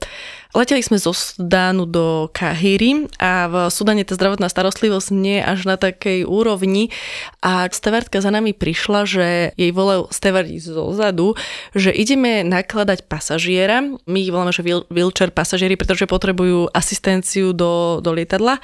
leteli 0.56 0.80
sme 0.80 0.96
zo 0.96 1.12
Sudánu 1.12 1.84
do 1.84 2.32
Kahíry 2.32 3.12
a 3.20 3.52
v 3.52 3.56
Sudáne 3.68 4.08
tá 4.08 4.16
zdravotná 4.16 4.48
starostlivosť 4.48 5.08
nie 5.12 5.44
je 5.44 5.48
až 5.52 5.60
na 5.68 5.76
takej 5.76 6.24
úrovni 6.24 6.96
a 7.44 7.68
stevardka 7.68 8.24
za 8.24 8.32
nami 8.32 8.56
prišla, 8.56 9.04
že 9.04 9.26
jej 9.60 9.72
volajú 9.76 10.08
stevardi 10.08 10.64
zo 10.64 10.88
zadu, 10.96 11.36
že 11.76 11.92
ideme 11.92 12.48
nakladať 12.48 13.04
pasažiera, 13.12 13.84
my 13.84 14.18
ich 14.24 14.32
voláme, 14.32 14.56
že 14.56 14.64
wheelchair 14.64 15.36
pasažieri, 15.36 15.76
pretože 15.76 16.08
potrebujú 16.08 16.72
asistenciu 16.72 17.52
do, 17.52 18.00
do 18.00 18.16
lietadla 18.16 18.64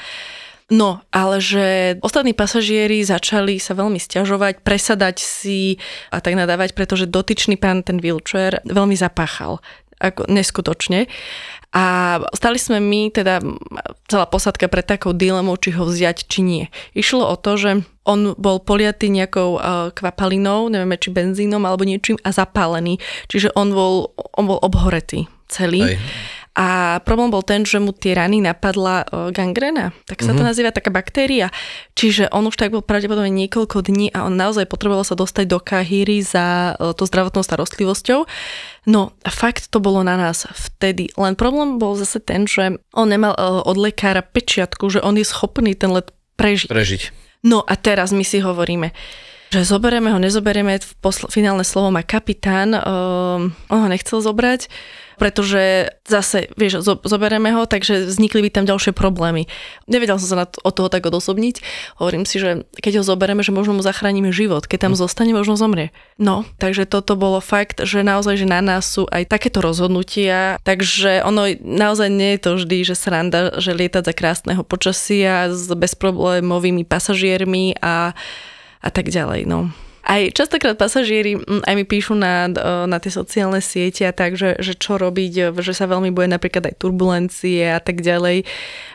No, 0.71 1.03
ale 1.11 1.43
že 1.43 1.97
ostatní 1.99 2.31
pasažieri 2.31 3.03
začali 3.03 3.59
sa 3.59 3.75
veľmi 3.75 3.99
stiažovať, 3.99 4.63
presadať 4.63 5.19
si 5.19 5.75
a 6.07 6.23
tak 6.23 6.39
nadávať, 6.39 6.71
pretože 6.71 7.09
dotyčný 7.09 7.59
pán 7.59 7.83
ten 7.83 7.99
wheelchair 7.99 8.63
veľmi 8.63 8.95
zapáchal 8.95 9.59
ako 10.03 10.27
neskutočne. 10.27 11.07
A 11.73 12.19
stali 12.35 12.61
sme 12.61 12.77
my, 12.77 13.09
teda 13.09 13.41
celá 14.05 14.29
posadka 14.29 14.69
pred 14.69 14.85
takou 14.85 15.15
dilemou, 15.15 15.57
či 15.57 15.73
ho 15.73 15.87
vziať, 15.87 16.29
či 16.29 16.39
nie. 16.45 16.63
Išlo 16.93 17.25
o 17.25 17.35
to, 17.39 17.57
že 17.57 17.71
on 18.05 18.35
bol 18.37 18.61
poliatý 18.61 19.09
nejakou 19.09 19.57
uh, 19.57 19.89
kvapalinou, 19.95 20.69
nevieme, 20.69 20.99
či 20.99 21.09
benzínom 21.09 21.63
alebo 21.65 21.87
niečím 21.87 22.19
a 22.21 22.29
zapálený. 22.29 23.01
Čiže 23.31 23.55
on 23.57 23.73
bol, 23.73 24.13
on 24.37 24.45
bol 24.45 24.59
obhoretý 24.61 25.25
celý. 25.49 25.97
Aj 25.97 25.97
A 26.53 27.01
problém 27.01 27.33
bol 27.33 27.41
ten, 27.41 27.65
že 27.65 27.81
mu 27.81 27.97
tie 27.97 28.13
rany 28.13 28.37
napadla 28.37 29.09
uh, 29.09 29.33
gangrena, 29.33 29.89
tak 30.05 30.21
sa 30.21 30.37
to 30.37 30.45
nazýva 30.45 30.69
taká 30.69 30.93
baktéria. 30.93 31.49
Čiže 31.97 32.29
on 32.29 32.45
už 32.45 32.61
tak 32.61 32.69
bol 32.69 32.85
pravdepodobne 32.85 33.33
niekoľko 33.33 33.81
dní 33.81 34.13
a 34.13 34.29
on 34.29 34.37
naozaj 34.37 34.69
potreboval 34.69 35.01
sa 35.01 35.17
dostať 35.17 35.49
do 35.49 35.57
Kahíry 35.57 36.21
za 36.21 36.77
uh, 36.77 36.93
to 36.93 37.09
zdravotnou 37.09 37.41
starostlivosťou. 37.41 38.29
No 38.85 39.17
fakt 39.25 39.73
to 39.73 39.81
bolo 39.81 40.05
na 40.05 40.13
nás 40.13 40.45
vtedy. 40.45 41.09
Len 41.17 41.33
problém 41.33 41.81
bol 41.81 41.97
zase 41.97 42.21
ten, 42.21 42.45
že 42.45 42.77
on 42.93 43.09
nemal 43.09 43.33
uh, 43.33 43.65
od 43.65 43.73
lekára 43.73 44.21
pečiatku, 44.21 44.93
že 44.93 45.01
on 45.01 45.17
je 45.17 45.25
schopný 45.25 45.73
ten 45.73 45.89
let 45.89 46.13
prežiť. 46.37 46.69
Prežiť. 46.69 47.01
No 47.43 47.65
a 47.65 47.73
teraz 47.75 48.13
my 48.13 48.21
si 48.21 48.45
hovoríme, 48.45 48.93
že 49.53 49.61
zoberieme 49.61 50.09
ho, 50.09 50.17
nezoberieme, 50.17 50.81
v 50.81 50.93
posl- 50.97 51.29
finálne 51.29 51.61
slovo 51.61 51.93
má 51.93 52.01
kapitán, 52.01 52.73
um, 52.73 53.53
on 53.69 53.79
ho 53.85 53.87
nechcel 53.87 54.17
zobrať, 54.17 54.65
pretože 55.21 55.93
zase, 56.09 56.49
vieš, 56.57 56.81
zo- 56.81 56.97
zoberieme 57.05 57.53
ho, 57.53 57.69
takže 57.69 58.09
vznikli 58.09 58.41
by 58.43 58.49
tam 58.49 58.65
ďalšie 58.65 58.97
problémy. 58.97 59.45
Nevedel 59.85 60.17
som 60.17 60.25
sa 60.33 60.37
na 60.41 60.45
to, 60.49 60.57
od 60.65 60.73
toho 60.73 60.89
tak 60.89 61.05
odosobniť. 61.05 61.61
Hovorím 62.01 62.25
si, 62.25 62.41
že 62.41 62.65
keď 62.81 62.99
ho 62.99 63.03
zoberieme, 63.05 63.45
že 63.45 63.53
možno 63.53 63.77
mu 63.77 63.85
zachránime 63.85 64.33
život. 64.33 64.65
Keď 64.65 64.89
tam 64.89 64.93
zostane, 64.97 65.37
možno 65.37 65.53
zomrie. 65.53 65.93
No, 66.17 66.49
takže 66.57 66.89
toto 66.89 67.13
bolo 67.13 67.39
fakt, 67.45 67.85
že 67.85 68.01
naozaj, 68.01 68.41
že 68.41 68.47
na 68.49 68.59
nás 68.65 68.89
sú 68.89 69.05
aj 69.13 69.29
takéto 69.29 69.61
rozhodnutia. 69.61 70.57
Takže 70.65 71.21
ono 71.21 71.45
naozaj 71.61 72.09
nie 72.09 72.35
je 72.35 72.39
to 72.41 72.51
vždy, 72.57 72.77
že 72.81 72.97
sranda, 72.97 73.53
že 73.61 73.77
lietať 73.77 74.09
za 74.09 74.13
krásneho 74.17 74.65
počasia 74.65 75.53
s 75.53 75.69
bezproblémovými 75.69 76.89
pasažiermi 76.89 77.77
a 77.79 78.17
a 78.83 78.89
tak 78.91 79.07
ďalej. 79.07 79.47
No. 79.47 79.71
Aj 80.03 80.19
častokrát 80.35 80.75
pasažieri 80.75 81.39
mm, 81.39 81.63
aj 81.63 81.73
mi 81.79 81.87
píšu 81.87 82.11
na, 82.11 82.51
na 82.83 82.97
tie 82.99 83.07
sociálne 83.07 83.63
siete 83.63 84.03
a 84.03 84.11
tak, 84.11 84.35
že, 84.35 84.59
že 84.59 84.75
čo 84.75 84.99
robiť, 84.99 85.55
že 85.63 85.71
sa 85.71 85.87
veľmi 85.87 86.11
boje 86.11 86.27
napríklad 86.27 86.67
aj 86.67 86.75
turbulencie 86.75 87.71
a 87.71 87.79
tak 87.79 88.03
ďalej. 88.03 88.43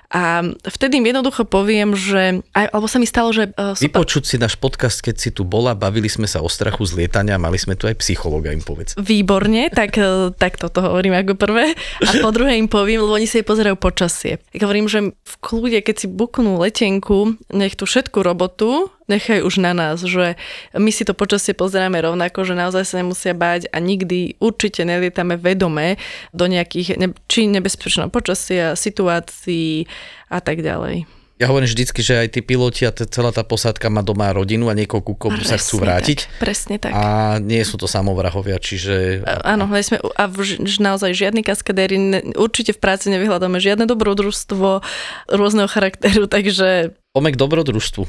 A 0.09 0.41
vtedy 0.65 1.05
im 1.05 1.09
jednoducho 1.13 1.45
poviem, 1.45 1.93
že, 1.93 2.41
aj, 2.57 2.73
alebo 2.73 2.89
sa 2.89 2.97
mi 2.97 3.05
stalo, 3.05 3.29
že... 3.29 3.53
Uh, 3.61 3.77
Vypočuť 3.77 4.25
si 4.25 4.37
náš 4.41 4.57
podcast, 4.57 5.05
keď 5.05 5.17
si 5.21 5.29
tu 5.29 5.45
bola, 5.45 5.77
bavili 5.77 6.09
sme 6.09 6.25
sa 6.25 6.41
o 6.41 6.49
strachu 6.49 6.81
z 6.89 7.05
lietania, 7.05 7.37
mali 7.37 7.61
sme 7.61 7.77
tu 7.77 7.85
aj 7.85 8.01
psychologa, 8.01 8.49
im 8.49 8.65
povedz. 8.65 8.97
Výborne, 8.97 9.69
tak, 9.69 10.01
tak 10.41 10.57
toto 10.57 10.81
hovorím 10.81 11.13
ako 11.13 11.37
prvé. 11.37 11.77
A 12.09 12.11
po 12.25 12.33
druhé 12.33 12.57
im 12.57 12.73
poviem, 12.73 13.05
lebo 13.05 13.13
oni 13.13 13.29
si 13.29 13.45
pozerajú 13.45 13.77
počasie. 13.77 14.41
Tak 14.49 14.65
hovorím, 14.65 14.89
že 14.89 15.13
v 15.13 15.35
kľude, 15.45 15.85
keď 15.85 15.97
si 16.01 16.07
buknú 16.09 16.57
letenku, 16.57 17.37
nech 17.53 17.77
tú 17.77 17.85
všetku 17.85 18.25
robotu 18.25 18.89
nechaj 19.09 19.43
už 19.43 19.59
na 19.59 19.73
nás, 19.75 20.05
že 20.05 20.39
my 20.77 20.93
si 20.93 21.03
to 21.03 21.17
počasie 21.17 21.57
pozeráme 21.57 21.99
rovnako, 21.99 22.45
že 22.45 22.55
naozaj 22.55 22.85
sa 22.85 23.01
nemusia 23.01 23.33
báť 23.35 23.67
a 23.73 23.81
nikdy 23.81 24.37
určite 24.39 24.85
nelietame 24.85 25.35
vedome 25.35 25.97
do 26.31 26.47
nejakých 26.47 27.01
ne, 27.01 27.09
či 27.27 27.49
nebezpečného 27.49 28.13
počasia, 28.13 28.77
situácií 28.79 29.89
a 30.31 30.39
tak 30.39 30.61
ďalej. 30.61 31.18
Ja 31.39 31.47
hovorím 31.47 31.71
vždycky, 31.71 32.03
že 32.03 32.19
aj 32.19 32.35
tí 32.35 32.41
piloti 32.43 32.83
a 32.83 32.91
celá 32.91 33.31
tá 33.31 33.47
posádka 33.47 33.87
má 33.87 34.03
doma 34.03 34.35
rodinu 34.35 34.67
a 34.67 34.75
niekoľko 34.75 35.15
komu 35.15 35.39
sa 35.47 35.55
chcú 35.55 35.87
vrátiť. 35.87 36.27
Tak, 36.27 36.43
presne 36.43 36.77
tak. 36.83 36.91
A 36.91 37.39
nie 37.39 37.63
sú 37.63 37.79
to 37.79 37.87
samovrahovia, 37.87 38.59
čiže... 38.59 39.23
Áno, 39.47 39.71
sme, 39.79 40.03
a 40.03 40.27
v, 40.27 40.59
naozaj 40.83 41.15
žiadny 41.15 41.47
kaskadéry, 41.47 41.95
určite 42.35 42.75
v 42.75 42.83
práci 42.83 43.15
nevyhľadáme 43.15 43.63
žiadne 43.63 43.87
dobrodružstvo 43.87 44.83
rôzneho 45.31 45.71
charakteru, 45.71 46.27
takže... 46.27 46.99
Pomek 47.15 47.39
dobrodružstvu. 47.39 48.03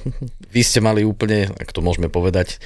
Vy 0.49 0.61
ste 0.65 0.81
mali 0.81 1.05
úplne, 1.05 1.53
ak 1.53 1.69
to 1.69 1.85
môžeme 1.85 2.09
povedať, 2.09 2.57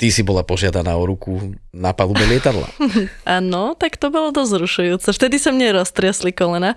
ty 0.00 0.08
si 0.08 0.24
bola 0.24 0.40
požiadaná 0.40 0.96
o 0.96 1.04
ruku 1.04 1.52
na 1.76 1.92
palube 1.92 2.24
lietadla. 2.24 2.72
Áno, 3.28 3.76
tak 3.76 4.00
to 4.00 4.08
bolo 4.08 4.32
dosť 4.32 4.50
zrušujúce. 4.56 5.08
Vtedy 5.12 5.36
sa 5.36 5.52
mne 5.52 5.76
roztriasli 5.76 6.32
kolena. 6.32 6.72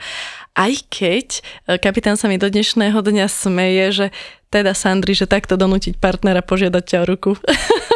Aj 0.51 0.73
keď 0.91 1.39
e, 1.39 1.41
kapitán 1.79 2.19
sa 2.19 2.27
mi 2.27 2.35
do 2.35 2.51
dnešného 2.51 2.99
dňa 2.99 3.31
smeje, 3.31 3.85
že 3.95 4.07
teda 4.51 4.75
Sandri, 4.75 5.15
že 5.15 5.25
takto 5.25 5.55
donútiť 5.55 5.97
partnera 5.97 6.43
požiadať 6.43 6.83
ťa 6.83 6.97
o 6.99 7.05
ruku. 7.07 7.31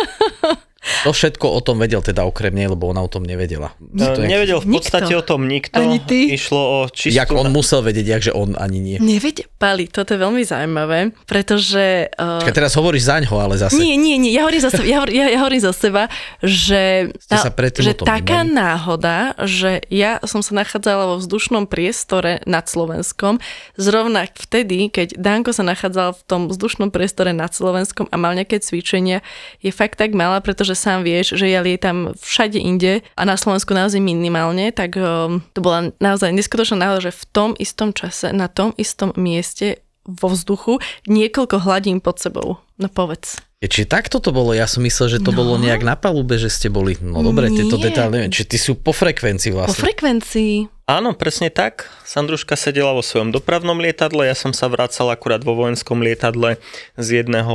To 1.04 1.12
všetko 1.12 1.45
o 1.47 1.60
tom 1.60 1.80
vedel 1.82 2.00
teda 2.00 2.23
okrem 2.23 2.54
nej, 2.56 2.67
lebo 2.71 2.88
ona 2.89 3.04
o 3.04 3.10
tom 3.10 3.23
nevedela. 3.23 3.76
No, 3.80 4.13
to 4.15 4.23
nevedel 4.23 4.63
v 4.63 4.80
podstate 4.80 5.12
nikto. 5.12 5.21
o 5.21 5.23
tom 5.23 5.41
nikto. 5.45 5.78
Ani 5.78 6.00
ty? 6.02 6.32
Išlo 6.32 6.62
o 6.62 6.80
čistú... 6.88 7.15
Jak 7.15 7.32
on 7.34 7.50
musel 7.52 7.84
vedieť, 7.84 8.30
že 8.30 8.32
on 8.34 8.56
ani 8.56 8.80
nie. 8.80 8.97
Nevedel. 8.97 9.47
Pali, 9.58 9.89
toto 9.89 10.13
je 10.13 10.19
veľmi 10.21 10.45
zaujímavé, 10.45 11.12
pretože... 11.26 12.13
Uh... 12.13 12.41
Čakaj, 12.45 12.56
teraz 12.56 12.73
hovoríš 12.78 13.10
zaň 13.10 13.23
ho, 13.34 13.41
ale 13.41 13.58
zase... 13.58 13.76
Nie, 13.76 13.97
nie, 13.97 14.21
nie, 14.21 14.32
ja 14.32 14.45
hovorím 14.45 14.63
za 14.63 14.71
seba, 14.71 14.86
ja, 14.86 15.00
ja, 15.10 15.26
ja 15.34 15.39
hovorím 15.41 15.63
za 15.65 15.73
seba 15.73 16.08
že, 16.45 17.10
Ste 17.17 17.38
sa 17.41 17.50
že 17.58 17.93
taká 17.97 18.45
nemali? 18.45 18.58
náhoda, 18.62 19.17
že 19.43 19.82
ja 19.89 20.21
som 20.23 20.45
sa 20.45 20.54
nachádzala 20.54 21.10
vo 21.10 21.15
vzdušnom 21.17 21.65
priestore 21.65 22.39
nad 22.45 22.69
Slovenskom, 22.69 23.41
zrovna 23.76 24.30
vtedy, 24.30 24.93
keď 24.93 25.17
Danko 25.17 25.52
sa 25.52 25.65
nachádzal 25.65 26.13
v 26.13 26.21
tom 26.30 26.41
vzdušnom 26.54 26.93
priestore 26.93 27.34
nad 27.34 27.50
Slovenskom 27.50 28.06
a 28.13 28.15
mal 28.15 28.38
nejaké 28.38 28.62
cvičenia, 28.62 29.26
je 29.65 29.73
fakt 29.73 29.97
tak 29.97 30.13
malá, 30.13 30.38
pretože 30.39 30.76
sám 30.77 31.01
vieš, 31.01 31.33
že 31.33 31.49
ja 31.49 31.65
lietam 31.65 32.13
všade 32.13 32.61
inde 32.61 33.01
a 33.17 33.21
na 33.25 33.33
Slovensku 33.33 33.73
naozaj 33.73 33.97
minimálne, 33.97 34.69
tak 34.69 34.93
um, 34.95 35.41
to 35.57 35.59
bola 35.65 35.89
naozaj 35.97 36.29
neskutočná 36.29 36.85
náhoda, 36.85 37.09
že 37.09 37.17
v 37.17 37.23
tom 37.33 37.49
istom 37.57 37.89
čase, 37.89 38.29
na 38.29 38.45
tom 38.45 38.77
istom 38.77 39.09
mieste 39.17 39.81
vo 40.05 40.31
vzduchu 40.31 40.79
niekoľko 41.09 41.67
hladín 41.67 41.99
pod 41.99 42.21
sebou. 42.21 42.61
No 42.77 42.87
povedz. 42.87 43.41
Či 43.57 43.89
takto 43.89 44.21
to 44.21 44.29
bolo? 44.29 44.53
Ja 44.53 44.69
som 44.69 44.85
myslel, 44.85 45.17
že 45.17 45.19
to 45.19 45.33
no. 45.33 45.41
bolo 45.41 45.53
nejak 45.57 45.81
na 45.81 45.97
palube, 45.97 46.37
že 46.37 46.47
ste 46.47 46.69
boli... 46.69 46.93
No 47.01 47.25
dobre, 47.25 47.49
tieto 47.49 47.81
detaily 47.81 48.13
neviem. 48.13 48.31
Či 48.31 48.45
ty 48.45 48.57
sú 48.61 48.77
po 48.77 48.93
frekvencii 48.93 49.49
vlastne. 49.49 49.73
Po 49.73 49.81
frekvencii. 49.89 50.76
Áno, 50.88 51.12
presne 51.12 51.52
tak. 51.52 51.91
Sandruška 52.08 52.56
sedela 52.56 52.95
vo 52.95 53.04
svojom 53.04 53.36
dopravnom 53.36 53.76
lietadle, 53.76 54.23
ja 54.23 54.32
som 54.32 54.56
sa 54.56 54.71
vracal 54.71 55.12
akurát 55.12 55.43
vo 55.43 55.52
vojenskom 55.52 56.00
lietadle 56.00 56.63
z 56.95 57.08
jedného 57.19 57.52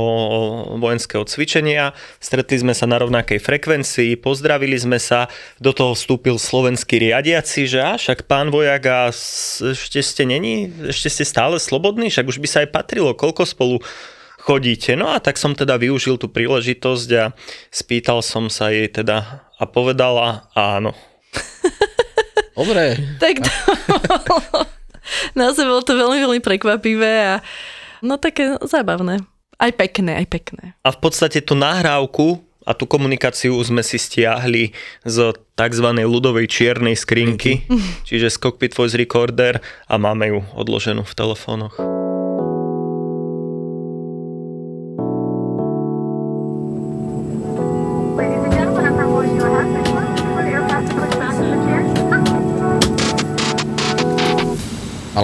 vojenského 0.77 1.25
cvičenia. 1.25 1.97
Stretli 2.21 2.61
sme 2.61 2.77
sa 2.77 2.85
na 2.85 3.01
rovnakej 3.01 3.41
frekvencii, 3.41 4.21
pozdravili 4.21 4.77
sme 4.77 5.01
sa, 5.01 5.33
do 5.57 5.73
toho 5.73 5.97
vstúpil 5.97 6.37
slovenský 6.37 7.01
riadiaci, 7.01 7.65
že 7.65 7.81
a 7.81 7.97
však 7.97 8.29
pán 8.29 8.53
vojak 8.53 8.85
a 8.85 9.09
ešte 9.09 10.05
ste 10.05 10.29
není, 10.29 10.69
ešte 10.93 11.09
ste 11.09 11.25
stále 11.25 11.57
slobodní, 11.57 12.13
však 12.13 12.29
už 12.29 12.37
by 12.37 12.45
sa 12.45 12.61
aj 12.61 12.69
patrilo, 12.69 13.17
koľko 13.17 13.49
spolu 13.49 13.81
chodíte. 14.45 14.93
No 14.93 15.09
a 15.09 15.17
tak 15.17 15.41
som 15.41 15.57
teda 15.57 15.81
využil 15.81 16.21
tú 16.21 16.29
príležitosť 16.29 17.09
a 17.17 17.33
spýtal 17.73 18.21
som 18.21 18.53
sa 18.53 18.69
jej 18.69 18.85
teda 18.93 19.49
a 19.57 19.65
povedala 19.65 20.53
áno. 20.53 20.93
Dobre. 22.63 22.95
Tak 23.19 23.43
to 24.07 24.15
bolo. 24.23 24.63
Naozaj 25.35 25.65
bolo 25.67 25.83
to 25.83 25.99
veľmi, 25.99 26.17
veľmi 26.23 26.39
prekvapivé 26.39 27.13
a 27.27 27.35
no 27.99 28.15
také 28.15 28.55
zábavné. 28.63 29.19
Aj 29.59 29.71
pekné, 29.75 30.23
aj 30.23 30.27
pekné. 30.31 30.79
A 30.83 30.89
v 30.95 30.99
podstate 31.03 31.43
tú 31.43 31.59
nahrávku 31.59 32.39
a 32.63 32.71
tú 32.71 32.87
komunikáciu 32.87 33.59
sme 33.59 33.83
si 33.83 33.99
stiahli 33.99 34.71
z 35.03 35.35
tzv. 35.59 35.87
ľudovej 35.91 36.47
čiernej 36.47 36.95
skrinky, 36.95 37.67
čiže 38.07 38.31
z 38.31 38.39
Cockpit 38.39 38.71
Voice 38.71 38.95
Recorder 38.95 39.59
a 39.87 39.95
máme 39.99 40.31
ju 40.31 40.39
odloženú 40.55 41.03
v 41.03 41.13
telefónoch. 41.15 42.02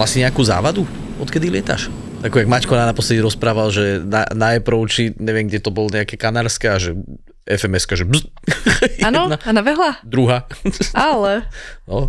Mala 0.00 0.08
si 0.08 0.24
nejakú 0.24 0.40
závadu, 0.40 0.88
odkedy 1.20 1.52
lietaš? 1.52 1.92
Ako 2.24 2.40
jak 2.40 2.48
Maťko 2.48 2.72
na 2.72 2.88
naposledy 2.88 3.20
rozprával, 3.20 3.68
že 3.68 4.00
na, 4.00 4.24
na 4.32 4.56
Epro, 4.56 4.80
či 4.88 5.12
neviem, 5.20 5.44
kde 5.44 5.60
to 5.60 5.68
bol 5.68 5.92
nejaké 5.92 6.16
kanárske 6.16 6.72
a 6.72 6.80
že 6.80 6.96
fms 7.44 7.84
že 7.84 8.08
bzz. 8.08 8.24
Áno, 9.12 9.28
a 9.28 9.50
navehla? 9.52 10.00
Druhá. 10.00 10.48
Ale. 10.96 11.44
No. 11.84 12.08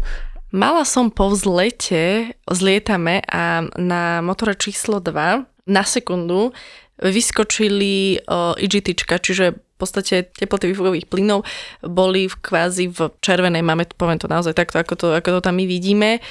Mala 0.56 0.88
som 0.88 1.12
po 1.12 1.36
vzlete, 1.36 2.32
zlietame 2.48 3.28
a 3.28 3.68
na 3.76 4.24
motore 4.24 4.56
číslo 4.56 5.04
2 5.04 5.68
na 5.68 5.84
sekundu 5.84 6.56
vyskočili 6.96 8.24
uh, 8.24 8.56
IGTčka, 8.56 9.20
čiže 9.20 9.52
v 9.52 9.76
podstate 9.76 10.32
teploty 10.32 10.72
výfukových 10.72 11.12
plynov 11.12 11.44
boli 11.84 12.32
v 12.32 12.40
kvázi 12.40 12.88
v 12.88 13.12
červenej, 13.20 13.68
máme, 13.68 13.84
poviem 14.00 14.16
to 14.16 14.32
naozaj 14.32 14.56
takto, 14.56 14.80
ako 14.80 14.96
to, 14.96 15.08
ako 15.12 15.30
to 15.36 15.40
tam 15.44 15.60
my 15.60 15.68
vidíme. 15.68 16.24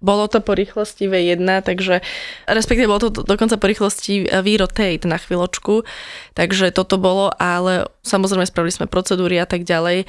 Bolo 0.00 0.32
to 0.32 0.40
po 0.40 0.56
rýchlosti 0.56 1.12
V1, 1.12 1.44
takže 1.60 2.00
respektíve 2.48 2.88
bolo 2.88 3.12
to 3.12 3.22
dokonca 3.22 3.60
po 3.60 3.68
rýchlosti 3.68 4.32
V-rotate 4.32 5.04
na 5.04 5.20
chvíľočku, 5.20 5.84
takže 6.32 6.72
toto 6.72 6.96
bolo, 6.96 7.28
ale 7.36 7.84
samozrejme 8.00 8.48
spravili 8.48 8.72
sme 8.72 8.88
procedúry 8.88 9.36
a 9.36 9.44
tak 9.44 9.68
ďalej 9.68 10.08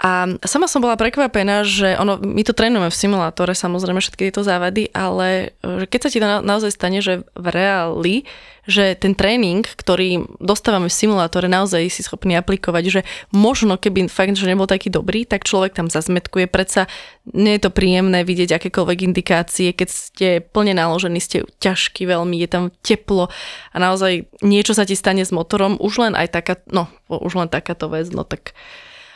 A 0.00 0.26
sama 0.48 0.66
som 0.66 0.82
bola 0.82 0.98
prekvapená, 0.98 1.62
že 1.62 1.94
ono, 1.94 2.18
my 2.18 2.42
to 2.42 2.56
trénujeme 2.56 2.90
v 2.90 2.96
simulátore, 2.96 3.54
samozrejme 3.54 4.02
všetky 4.02 4.32
tieto 4.32 4.42
závady, 4.42 4.90
ale 4.90 5.54
že 5.62 5.86
keď 5.86 6.00
sa 6.00 6.10
ti 6.10 6.18
to 6.18 6.26
na, 6.26 6.38
naozaj 6.42 6.74
stane, 6.74 6.98
že 6.98 7.22
v 7.36 7.46
reáli, 7.46 8.26
že 8.66 8.98
ten 8.98 9.14
tréning, 9.14 9.62
ktorý 9.62 10.26
dostávame 10.42 10.90
v 10.90 10.96
simulátore, 10.96 11.46
naozaj 11.46 11.86
si 11.86 12.02
schopný 12.02 12.34
aplikovať, 12.34 12.84
že 12.88 13.00
možno 13.30 13.78
keby 13.78 14.10
fakt, 14.10 14.34
že 14.34 14.50
nebol 14.50 14.66
taký 14.66 14.90
dobrý, 14.90 15.22
tak 15.22 15.46
človek 15.46 15.76
tam 15.76 15.86
zazmetkuje. 15.86 16.50
Predsa 16.50 16.90
nie 17.30 17.54
je 17.54 17.62
to 17.62 17.70
príjemné 17.70 18.26
vidieť 18.26 18.58
akékoľvek 18.58 18.98
indikácie, 19.06 19.70
keď 19.70 19.88
ste 19.92 20.28
plne 20.42 20.74
naložení, 20.74 21.22
ste 21.22 21.46
ťažký 21.62 22.10
veľmi, 22.10 22.42
je 22.42 22.48
tam 22.50 22.64
teplo 22.82 23.30
a 23.70 23.76
naozaj 23.78 24.26
niečo 24.42 24.74
sa 24.74 24.82
ti 24.82 24.98
stane 24.98 25.22
s 25.22 25.30
motorom, 25.30 25.78
už 25.78 26.10
len 26.10 26.14
aj 26.18 26.26
taká, 26.32 26.54
no, 26.74 26.90
už 27.06 27.38
len 27.38 27.46
takáto 27.46 27.86
vec, 27.86 28.10
no 28.10 28.26
tak 28.26 28.56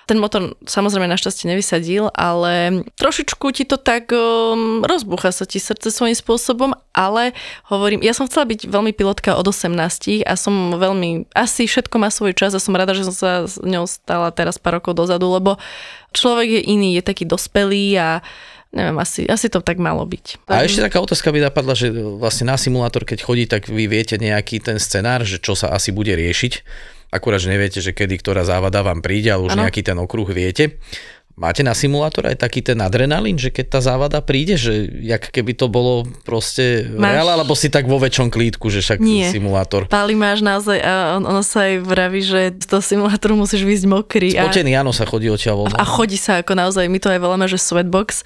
ten 0.07 0.23
motor 0.23 0.55
samozrejme 0.62 1.11
našťastie 1.11 1.51
nevysadil, 1.51 2.14
ale 2.14 2.87
trošičku 2.95 3.51
ti 3.51 3.66
to 3.66 3.75
tak 3.75 4.14
um, 4.14 4.87
rozbucha 4.87 5.35
sa 5.35 5.42
ti 5.51 5.59
srdce 5.59 5.90
svojím 5.90 6.14
spôsobom, 6.14 6.79
ale 6.95 7.35
hovorím, 7.66 8.07
ja 8.07 8.14
som 8.14 8.31
chcela 8.31 8.47
byť 8.47 8.71
veľmi 8.71 8.95
pilotka 8.95 9.35
od 9.35 9.51
18 9.51 10.23
a 10.23 10.33
som 10.38 10.79
veľmi, 10.79 11.27
asi 11.35 11.66
všetko 11.66 11.99
má 11.99 12.14
svoj 12.14 12.38
čas 12.38 12.55
a 12.55 12.62
som 12.62 12.79
rada, 12.79 12.95
že 12.95 13.03
som 13.11 13.14
sa 13.19 13.33
s 13.51 13.59
ňou 13.59 13.90
stala 13.90 14.31
teraz 14.31 14.62
pár 14.62 14.79
rokov 14.79 14.95
dozadu, 14.95 15.27
lebo 15.27 15.59
človek 16.14 16.62
je 16.62 16.62
iný, 16.71 16.95
je 16.95 17.03
taký 17.03 17.27
dospelý 17.27 17.99
a 17.99 18.09
neviem, 18.71 18.95
asi, 19.03 19.27
asi 19.27 19.51
to 19.51 19.59
tak 19.59 19.83
malo 19.83 20.07
byť. 20.07 20.47
A 20.47 20.62
ešte 20.62 20.87
taká 20.87 21.03
otázka 21.03 21.35
by 21.35 21.51
napadla, 21.51 21.75
že 21.75 21.90
vlastne 21.90 22.47
na 22.47 22.55
simulátor, 22.55 23.03
keď 23.03 23.27
chodí, 23.27 23.51
tak 23.51 23.66
vy 23.66 23.90
viete 23.90 24.14
nejaký 24.23 24.62
ten 24.62 24.79
scenár, 24.79 25.27
že 25.27 25.42
čo 25.42 25.59
sa 25.59 25.75
asi 25.75 25.90
bude 25.90 26.14
riešiť 26.14 26.62
akurát, 27.11 27.42
že 27.42 27.53
neviete, 27.53 27.79
že 27.83 27.95
kedy 27.95 28.19
ktorá 28.21 28.42
závada 28.42 28.83
vám 28.83 29.01
príde, 29.01 29.31
ale 29.31 29.47
už 29.47 29.55
ano. 29.55 29.62
nejaký 29.66 29.83
ten 29.87 29.97
okruh 29.97 30.29
viete. 30.31 30.79
Máte 31.37 31.61
na 31.61 31.77
simulátor 31.77 32.33
aj 32.33 32.40
taký 32.40 32.64
ten 32.64 32.81
adrenalín, 32.81 33.37
že 33.37 33.53
keď 33.53 33.77
tá 33.77 33.81
závada 33.85 34.25
príde, 34.25 34.57
že 34.57 34.88
jak 35.05 35.29
keby 35.29 35.53
to 35.53 35.69
bolo 35.69 36.09
proste 36.25 36.88
máš... 36.97 37.12
reál, 37.12 37.29
alebo 37.29 37.53
si 37.53 37.69
tak 37.69 37.85
vo 37.85 38.01
väčšom 38.01 38.33
klídku, 38.33 38.73
že 38.73 38.81
však 38.81 39.05
Nie. 39.05 39.29
simulátor. 39.29 39.85
Páli 39.85 40.16
máš 40.16 40.40
naozaj, 40.40 40.81
a 40.81 41.21
on, 41.21 41.29
ono 41.29 41.45
sa 41.45 41.69
aj 41.69 41.85
vraví, 41.85 42.25
že 42.25 42.57
z 42.57 42.66
toho 42.73 42.81
simulátoru 42.81 43.37
musíš 43.37 43.69
výjsť 43.69 43.85
mokrý. 43.85 44.33
Spotený, 44.33 44.81
a... 44.81 44.81
áno, 44.81 44.97
sa 44.97 45.05
chodí 45.05 45.29
odtiaľ 45.29 45.69
A 45.77 45.85
chodí 45.85 46.16
sa 46.16 46.40
ako 46.40 46.57
naozaj, 46.57 46.88
my 46.88 46.97
to 47.05 47.12
aj 47.12 47.21
voláme, 47.21 47.45
že 47.45 47.61
sweatbox 47.61 48.25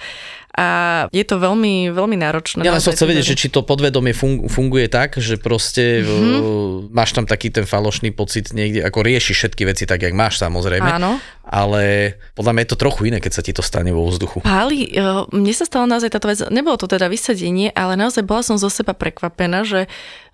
a 0.51 0.67
je 1.15 1.23
to 1.23 1.39
veľmi, 1.39 1.95
veľmi 1.95 2.17
náročné. 2.19 2.67
Ja 2.67 2.75
len 2.75 2.83
som 2.83 2.91
chcel 2.91 3.15
vedieť, 3.15 3.35
že 3.35 3.39
či 3.39 3.49
to 3.55 3.63
podvedomie 3.63 4.11
funguje 4.51 4.91
tak, 4.91 5.15
že 5.23 5.39
proste 5.39 6.03
mm-hmm. 6.03 6.91
máš 6.91 7.15
tam 7.15 7.23
taký 7.23 7.55
ten 7.55 7.63
falošný 7.63 8.11
pocit 8.11 8.51
niekde, 8.51 8.83
ako 8.83 9.07
riešiš 9.07 9.37
všetky 9.47 9.63
veci 9.63 9.87
tak, 9.87 10.03
jak 10.03 10.11
máš 10.11 10.43
samozrejme. 10.43 10.91
Áno. 10.91 11.23
Ale 11.47 12.15
podľa 12.35 12.53
mňa 12.55 12.63
je 12.67 12.71
to 12.75 12.83
trochu 12.83 13.01
iné, 13.11 13.19
keď 13.23 13.33
sa 13.39 13.43
ti 13.47 13.55
to 13.55 13.63
stane 13.63 13.95
vo 13.95 14.07
vzduchu. 14.11 14.43
Páli, 14.43 14.91
e, 14.91 15.03
mne 15.31 15.55
sa 15.55 15.67
stalo 15.67 15.87
naozaj 15.87 16.11
táto 16.11 16.27
vec, 16.27 16.43
nebolo 16.51 16.75
to 16.79 16.91
teda 16.91 17.07
vysadenie, 17.07 17.71
ale 17.75 17.95
naozaj 17.95 18.27
bola 18.27 18.43
som 18.43 18.59
zo 18.59 18.71
seba 18.71 18.95
prekvapená, 18.95 19.63
že 19.63 19.87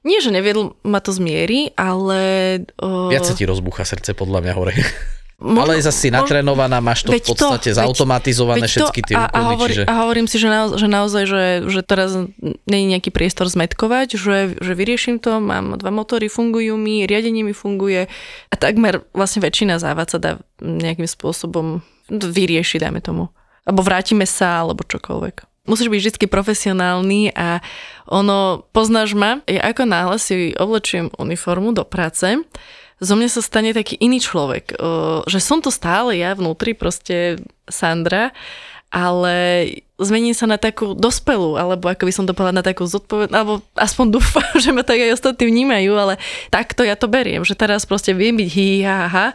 nie, 0.07 0.23
že 0.23 0.31
neviedl 0.31 0.79
ma 0.87 1.03
to 1.03 1.11
z 1.13 1.19
miery, 1.21 1.61
ale... 1.75 2.19
Uh... 2.79 3.11
Viac 3.11 3.27
sa 3.27 3.35
ti 3.35 3.43
rozbúcha 3.43 3.83
srdce 3.85 4.15
podľa 4.15 4.45
mňa 4.45 4.53
hore. 4.55 4.75
Možno, 5.37 5.69
ale 5.69 5.85
zase 5.85 6.09
si 6.09 6.09
natrénovaná, 6.09 6.81
máš 6.81 7.05
to 7.05 7.13
v 7.13 7.21
podstate 7.21 7.77
to, 7.77 7.77
zautomatizované 7.77 8.65
veď 8.65 8.73
všetky 8.73 9.01
tie 9.05 9.17
a, 9.21 9.29
a, 9.29 9.53
hovorí, 9.53 9.73
čiže... 9.77 9.83
a 9.85 9.93
hovorím 10.01 10.27
si, 10.33 10.41
že, 10.41 10.49
naozaj, 10.49 10.77
že 10.81 10.89
naozaj, 10.89 11.23
že, 11.29 11.45
že 11.69 11.81
teraz 11.85 12.11
je 12.65 12.81
nejaký 12.89 13.13
priestor 13.13 13.45
zmetkovať, 13.53 14.17
že, 14.17 14.57
že 14.57 14.73
vyrieším 14.73 15.21
to, 15.21 15.37
mám 15.45 15.77
dva 15.77 15.93
motory, 15.93 16.33
fungujú 16.33 16.81
mi, 16.81 17.05
riadenie 17.05 17.45
mi 17.45 17.53
funguje 17.53 18.09
a 18.49 18.55
takmer 18.57 19.05
vlastne 19.13 19.45
väčšina 19.45 19.77
závad 19.77 20.09
sa 20.09 20.17
dá 20.17 20.31
nejakým 20.65 21.05
spôsobom 21.05 21.85
vyriešiť, 22.09 22.89
dajme 22.89 23.05
tomu. 23.05 23.29
Alebo 23.69 23.85
vrátime 23.85 24.25
sa, 24.25 24.65
alebo 24.65 24.89
čokoľvek 24.89 25.45
musíš 25.67 25.91
byť 25.91 26.01
vždy 26.01 26.27
profesionálny 26.31 27.35
a 27.35 27.61
ono, 28.07 28.65
poznáš 28.71 29.19
ma, 29.19 29.43
ja 29.51 29.67
ako 29.67 29.83
náhle 29.85 30.17
si 30.23 30.55
oblečujem 30.55 31.11
uniformu 31.19 31.75
do 31.75 31.83
práce, 31.83 32.39
zo 32.97 33.15
mňa 33.17 33.29
sa 33.29 33.45
stane 33.45 33.77
taký 33.77 34.01
iný 34.01 34.25
človek. 34.25 34.77
Že 35.29 35.41
som 35.41 35.59
to 35.61 35.69
stále 35.69 36.17
ja 36.17 36.33
vnútri, 36.33 36.73
proste 36.73 37.37
Sandra, 37.69 38.33
ale 38.89 39.37
zmením 40.01 40.33
sa 40.33 40.49
na 40.49 40.57
takú 40.57 40.97
dospelú, 40.97 41.61
alebo 41.61 41.91
ako 41.91 42.09
by 42.09 42.13
som 42.15 42.25
to 42.25 42.33
povedala, 42.33 42.61
na 42.61 42.65
takú 42.65 42.89
zodpovednú, 42.89 43.35
alebo 43.35 43.55
aspoň 43.77 44.07
dúfam, 44.17 44.47
že 44.65 44.73
ma 44.73 44.81
tak 44.81 45.03
aj 45.03 45.17
ostatní 45.17 45.53
vnímajú, 45.53 45.93
ale 45.97 46.15
takto 46.49 46.87
ja 46.87 46.97
to 46.97 47.11
beriem, 47.11 47.45
že 47.45 47.59
teraz 47.59 47.85
proste 47.85 48.17
viem 48.17 48.37
byť 48.37 48.49
hi, 48.49 48.71
ha, 48.87 49.01
ha, 49.09 49.27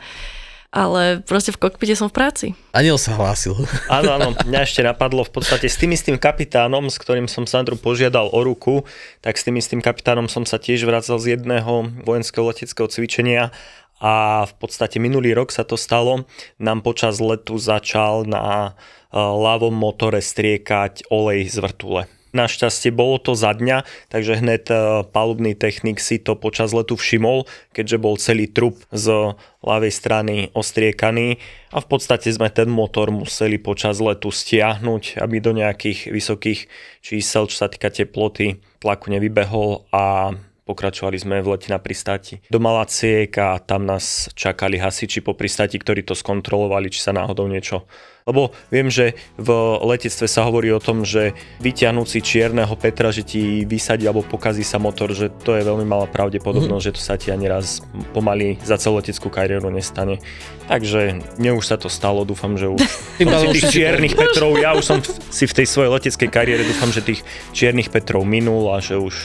ale 0.72 1.20
proste 1.28 1.52
v 1.52 1.68
kokpite 1.68 2.00
som 2.00 2.08
v 2.08 2.16
práci. 2.16 2.48
Aniel 2.72 2.96
sa 2.96 3.20
hlásil. 3.20 3.60
Áno, 3.92 4.16
áno, 4.16 4.32
mňa 4.48 4.64
ešte 4.64 4.80
napadlo 4.82 5.28
v 5.28 5.36
podstate 5.36 5.68
s 5.68 5.76
tým 5.76 5.92
istým 5.92 6.16
kapitánom, 6.16 6.88
s 6.88 6.96
ktorým 6.96 7.28
som 7.28 7.44
Sandru 7.44 7.76
požiadal 7.76 8.32
o 8.32 8.40
ruku, 8.40 8.88
tak 9.20 9.36
s 9.36 9.44
tým 9.44 9.60
istým 9.60 9.84
kapitánom 9.84 10.32
som 10.32 10.48
sa 10.48 10.56
tiež 10.56 10.88
vracal 10.88 11.20
z 11.20 11.36
jedného 11.36 11.92
vojenského 12.08 12.48
leteckého 12.48 12.88
cvičenia 12.88 13.52
a 14.00 14.48
v 14.48 14.54
podstate 14.58 14.98
minulý 14.98 15.36
rok 15.36 15.52
sa 15.52 15.68
to 15.68 15.76
stalo. 15.76 16.24
Nám 16.56 16.88
počas 16.88 17.20
letu 17.20 17.60
začal 17.60 18.24
na 18.24 18.72
eh, 18.72 19.20
ľavom 19.20 19.76
motore 19.76 20.24
striekať 20.24 21.12
olej 21.12 21.52
z 21.52 21.60
vrtule 21.60 22.21
Našťastie 22.32 22.96
bolo 22.96 23.20
to 23.20 23.36
za 23.36 23.52
dňa, 23.52 23.84
takže 24.08 24.40
hneď 24.40 24.64
e, 24.72 24.76
palubný 25.12 25.52
technik 25.52 26.00
si 26.00 26.16
to 26.16 26.40
počas 26.40 26.72
letu 26.72 26.96
všimol, 26.96 27.44
keďže 27.76 27.98
bol 28.00 28.16
celý 28.16 28.48
trup 28.48 28.80
z 28.96 29.36
ľavej 29.60 29.92
strany 29.92 30.36
ostriekaný. 30.56 31.44
A 31.76 31.84
v 31.84 31.88
podstate 31.92 32.32
sme 32.32 32.48
ten 32.48 32.72
motor 32.72 33.12
museli 33.12 33.60
počas 33.60 34.00
letu 34.00 34.32
stiahnuť, 34.32 35.20
aby 35.20 35.36
do 35.44 35.52
nejakých 35.52 36.08
vysokých 36.08 36.60
čísel, 37.04 37.52
čo 37.52 37.56
sa 37.56 37.68
týka 37.68 37.92
teploty, 37.92 38.64
tlaku 38.80 39.12
nevybehol 39.12 39.88
a 39.92 40.32
pokračovali 40.72 41.20
sme 41.20 41.44
v 41.44 41.52
lete 41.52 41.68
na 41.68 41.84
pristáti 41.84 42.40
do 42.48 42.64
Malaciek 42.64 43.36
a 43.36 43.60
tam 43.60 43.84
nás 43.84 44.32
čakali 44.32 44.80
hasiči 44.80 45.20
po 45.20 45.36
pristáti, 45.36 45.76
ktorí 45.76 46.08
to 46.08 46.16
skontrolovali, 46.16 46.88
či 46.88 47.04
sa 47.04 47.12
náhodou 47.12 47.52
niečo 47.52 47.84
lebo 48.28 48.54
viem, 48.70 48.90
že 48.90 49.18
v 49.38 49.50
letectve 49.82 50.30
sa 50.30 50.46
hovorí 50.46 50.70
o 50.70 50.82
tom, 50.82 51.02
že 51.02 51.34
vyťahnúť 51.62 52.08
si 52.08 52.20
čierneho 52.22 52.74
Petra, 52.78 53.10
že 53.10 53.26
ti 53.26 53.66
vysadí 53.66 54.06
alebo 54.06 54.22
pokazí 54.22 54.62
sa 54.62 54.78
motor, 54.78 55.14
že 55.14 55.34
to 55.42 55.58
je 55.58 55.66
veľmi 55.66 55.86
malá 55.86 56.06
pravdepodobnosť, 56.06 56.70
mm-hmm. 56.70 56.94
že 56.94 56.96
to 56.98 57.02
sa 57.02 57.18
ti 57.18 57.34
ani 57.34 57.50
raz 57.50 57.82
pomaly 58.14 58.62
za 58.62 58.78
celú 58.78 59.02
leteckú 59.02 59.34
kariéru 59.34 59.74
nestane. 59.74 60.22
Takže 60.70 61.20
mne 61.42 61.58
už 61.58 61.66
sa 61.66 61.78
to 61.82 61.90
stalo, 61.90 62.24
dúfam, 62.24 62.56
že 62.56 62.70
už 62.70 62.82
tých 63.58 63.68
čiernych 63.74 64.14
Petrov, 64.14 64.54
ja 64.62 64.78
už 64.78 64.86
som 64.86 65.00
si 65.34 65.50
v 65.50 65.54
tej 65.58 65.68
svojej 65.68 65.90
leteckej 65.90 66.30
kariére 66.30 66.64
dúfam, 66.64 66.94
že 66.94 67.02
tých 67.02 67.26
čiernych 67.52 67.90
Petrov 67.90 68.24
minul 68.24 68.70
a 68.72 68.80
že 68.80 69.02
už 69.02 69.16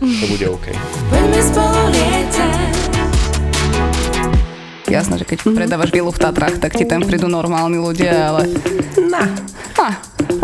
to 0.00 0.24
bude 0.30 0.46
OK. 0.48 0.66
Jasné, 4.84 5.14
že 5.18 5.26
keď 5.26 5.38
predávaš 5.50 5.90
vilu 5.90 6.14
v 6.14 6.20
Tatrách, 6.22 6.62
tak 6.62 6.78
ti 6.78 6.86
tam 6.86 7.02
prídu 7.02 7.26
normálni 7.26 7.82
ľudia, 7.82 8.30
ale... 8.30 8.46
Na. 9.10 9.26
Na. 9.74 10.13